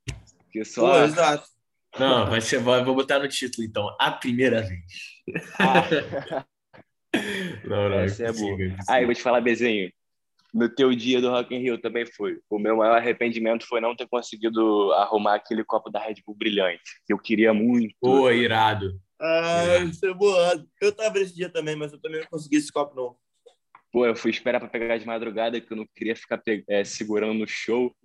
Porque 0.43 0.63
só... 0.63 0.99
Pô, 0.99 1.03
exato. 1.03 1.47
Não, 1.97 2.29
vai 2.29 2.41
ser, 2.41 2.59
vou 2.59 2.95
botar 2.95 3.19
no 3.19 3.27
título, 3.27 3.65
então. 3.65 3.95
A 3.99 4.11
primeira 4.11 4.61
vez. 4.61 4.83
Ah. 5.59 6.45
não, 7.65 7.89
não, 7.89 7.99
Essa 7.99 8.25
é, 8.25 8.27
é 8.27 8.33
boa. 8.33 8.57
Ah, 8.87 9.01
eu 9.01 9.05
vou 9.05 9.15
te 9.15 9.21
falar, 9.21 9.41
Bezinho. 9.41 9.91
No 10.53 10.67
teu 10.67 10.93
dia 10.95 11.21
do 11.21 11.29
Rock 11.29 11.53
in 11.53 11.59
Rio 11.59 11.77
também 11.79 12.05
foi. 12.05 12.39
O 12.49 12.57
meu 12.57 12.77
maior 12.77 12.97
arrependimento 12.97 13.67
foi 13.67 13.79
não 13.79 13.95
ter 13.95 14.07
conseguido 14.07 14.91
arrumar 14.93 15.35
aquele 15.35 15.63
copo 15.63 15.91
da 15.91 15.99
Red 15.99 16.15
Bull 16.25 16.35
brilhante, 16.35 17.01
que 17.05 17.13
eu 17.13 17.19
queria 17.19 17.53
muito. 17.53 17.95
Pô, 18.01 18.31
irado. 18.31 18.99
Ah, 19.21 19.77
isso 19.83 20.05
é 20.05 20.13
boa. 20.13 20.65
Eu 20.81 20.91
tava 20.91 21.19
nesse 21.19 21.35
dia 21.35 21.49
também, 21.49 21.75
mas 21.75 21.91
eu 21.91 21.99
também 21.99 22.21
não 22.21 22.27
consegui 22.27 22.57
esse 22.57 22.71
copo, 22.71 22.95
não. 22.95 23.15
Pô, 23.91 24.05
eu 24.05 24.15
fui 24.15 24.31
esperar 24.31 24.59
para 24.59 24.69
pegar 24.69 24.97
de 24.97 25.05
madrugada, 25.05 25.59
que 25.59 25.71
eu 25.71 25.77
não 25.77 25.87
queria 25.95 26.15
ficar 26.15 26.41
é, 26.67 26.83
segurando 26.83 27.33
no 27.33 27.47
show. 27.47 27.95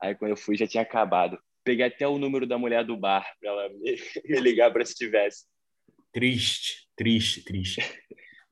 Aí 0.00 0.14
quando 0.14 0.32
eu 0.32 0.36
fui 0.36 0.56
já 0.56 0.66
tinha 0.66 0.82
acabado. 0.82 1.38
Peguei 1.64 1.86
até 1.86 2.06
o 2.06 2.18
número 2.18 2.46
da 2.46 2.58
mulher 2.58 2.84
do 2.84 2.96
bar 2.96 3.26
para 3.40 3.50
ela 3.50 3.68
me, 3.70 3.96
me 4.24 4.40
ligar 4.40 4.72
para 4.72 4.84
se 4.84 4.94
tivesse. 4.94 5.44
Triste, 6.12 6.88
triste, 6.96 7.42
triste. 7.42 7.80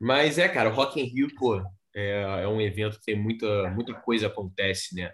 Mas 0.01 0.38
é, 0.38 0.48
cara, 0.48 0.70
o 0.70 0.72
Rock 0.72 1.01
in 1.01 1.05
Rio, 1.05 1.29
pô, 1.37 1.62
é, 1.94 2.42
é 2.42 2.48
um 2.48 2.61
evento 2.61 2.98
que 2.98 3.05
tem 3.05 3.16
muita, 3.16 3.70
muita 3.70 3.94
coisa 3.94 4.27
acontece, 4.27 4.96
né? 4.96 5.12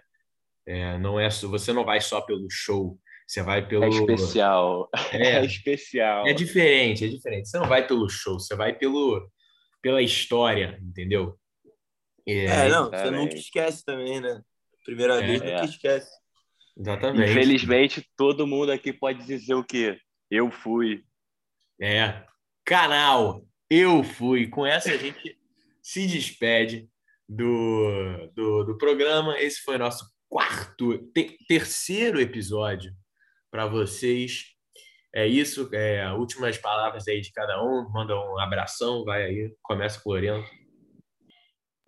É, 0.65 0.97
não 0.97 1.19
é 1.19 1.29
você 1.29 1.73
não 1.73 1.83
vai 1.83 1.99
só 1.99 2.21
pelo 2.21 2.47
show, 2.49 2.99
você 3.27 3.43
vai 3.43 3.67
pelo. 3.67 3.83
É 3.83 3.89
especial. 3.89 4.89
É, 5.11 5.37
é 5.37 5.45
especial. 5.45 6.27
É 6.27 6.33
diferente, 6.33 7.05
é 7.05 7.07
diferente. 7.07 7.49
Você 7.49 7.59
não 7.59 7.67
vai 7.67 7.85
pelo 7.85 8.09
show, 8.09 8.39
você 8.39 8.55
vai 8.55 8.73
pelo, 8.75 9.29
pela 9.81 10.01
história, 10.01 10.79
entendeu? 10.81 11.37
É, 12.27 12.45
é 12.45 12.69
não, 12.69 12.89
você 12.89 13.11
nunca 13.11 13.35
esquece 13.35 13.83
também, 13.83 14.19
né? 14.19 14.41
Primeira 14.85 15.23
é, 15.23 15.27
vez, 15.27 15.41
nunca 15.41 15.51
é. 15.51 15.65
esquece. 15.65 16.18
Exatamente. 16.79 17.31
Infelizmente, 17.31 18.09
todo 18.15 18.47
mundo 18.47 18.71
aqui 18.71 18.93
pode 18.93 19.25
dizer 19.25 19.53
o 19.53 19.63
quê? 19.63 19.99
Eu 20.31 20.49
fui. 20.49 21.03
É. 21.81 22.23
Canal, 22.65 23.45
eu 23.69 24.01
fui. 24.01 24.47
Com 24.47 24.65
essa 24.65 24.91
a 24.91 24.97
gente 24.97 25.37
se 25.83 26.07
despede 26.07 26.87
do, 27.27 28.31
do, 28.33 28.63
do 28.63 28.77
programa. 28.77 29.37
Esse 29.37 29.61
foi 29.61 29.75
o 29.75 29.79
nosso 29.79 30.05
quarto, 30.29 30.97
te, 31.13 31.37
terceiro 31.47 32.21
episódio 32.21 32.93
para 33.51 33.67
vocês. 33.67 34.45
É 35.13 35.27
isso. 35.27 35.69
É, 35.73 36.09
últimas 36.13 36.57
palavras 36.57 37.07
aí 37.09 37.19
de 37.19 37.33
cada 37.33 37.61
um. 37.61 37.89
Manda 37.89 38.15
um 38.15 38.39
abração, 38.39 39.03
vai 39.03 39.23
aí. 39.23 39.53
Começa 39.61 39.99
com 39.99 40.11
o 40.11 40.13
Loreno. 40.13 40.45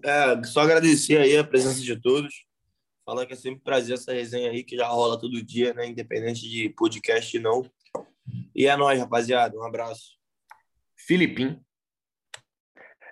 É, 0.04 0.44
só 0.44 0.62
agradecer 0.62 1.18
aí 1.18 1.38
a 1.38 1.44
presença 1.46 1.80
de 1.80 1.96
todos. 2.02 2.34
Falar 3.12 3.26
que 3.26 3.34
é 3.34 3.36
sempre 3.36 3.60
prazer 3.60 3.96
essa 3.96 4.14
resenha 4.14 4.52
aí, 4.52 4.64
que 4.64 4.78
já 4.78 4.88
rola 4.88 5.20
todo 5.20 5.44
dia, 5.44 5.74
né? 5.74 5.86
Independente 5.86 6.50
de 6.50 6.70
podcast 6.70 7.38
não. 7.40 7.70
E 8.56 8.68
é 8.68 8.78
nóis, 8.78 9.02
rapaziada. 9.02 9.58
Um 9.58 9.66
abraço. 9.66 10.18
Filipim. 10.96 11.62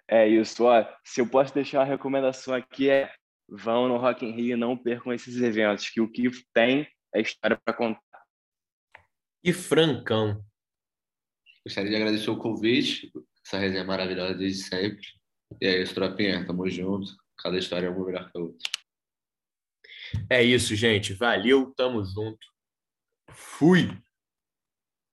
É 0.07 0.25
isso. 0.25 0.63
Ó, 0.63 0.85
se 1.03 1.19
eu 1.19 1.29
posso 1.29 1.53
deixar 1.53 1.79
uma 1.79 1.85
recomendação 1.85 2.53
aqui 2.53 2.89
é 2.89 3.13
vão 3.49 3.89
no 3.89 3.97
Rock 3.97 4.25
in 4.25 4.31
Rio 4.31 4.53
e 4.53 4.55
não 4.55 4.77
percam 4.77 5.11
esses 5.11 5.35
eventos, 5.41 5.89
que 5.89 5.99
o 5.99 6.09
que 6.09 6.31
tem 6.53 6.87
é 7.13 7.19
história 7.19 7.59
para 7.61 7.73
contar. 7.73 8.23
E 9.43 9.51
Francão. 9.51 10.41
Gostaria 11.65 11.89
de 11.89 11.97
agradecer 11.97 12.29
o 12.29 12.37
convite, 12.37 13.11
essa 13.45 13.57
resenha 13.57 13.83
maravilhosa 13.83 14.33
desde 14.33 14.63
sempre. 14.63 15.05
E 15.59 15.67
é 15.67 15.81
isso, 15.81 15.93
tropinha. 15.93 16.47
Tamo 16.47 16.69
junto. 16.69 17.11
Cada 17.37 17.57
história 17.57 17.87
é 17.87 17.89
uma 17.89 18.05
melhor 18.05 18.31
que 18.31 18.37
a 18.37 18.41
outra. 18.41 18.78
É 20.29 20.43
isso, 20.43 20.75
gente. 20.75 21.13
Valeu, 21.13 21.73
tamo 21.75 22.03
junto. 22.03 22.39
Fui! 23.31 23.89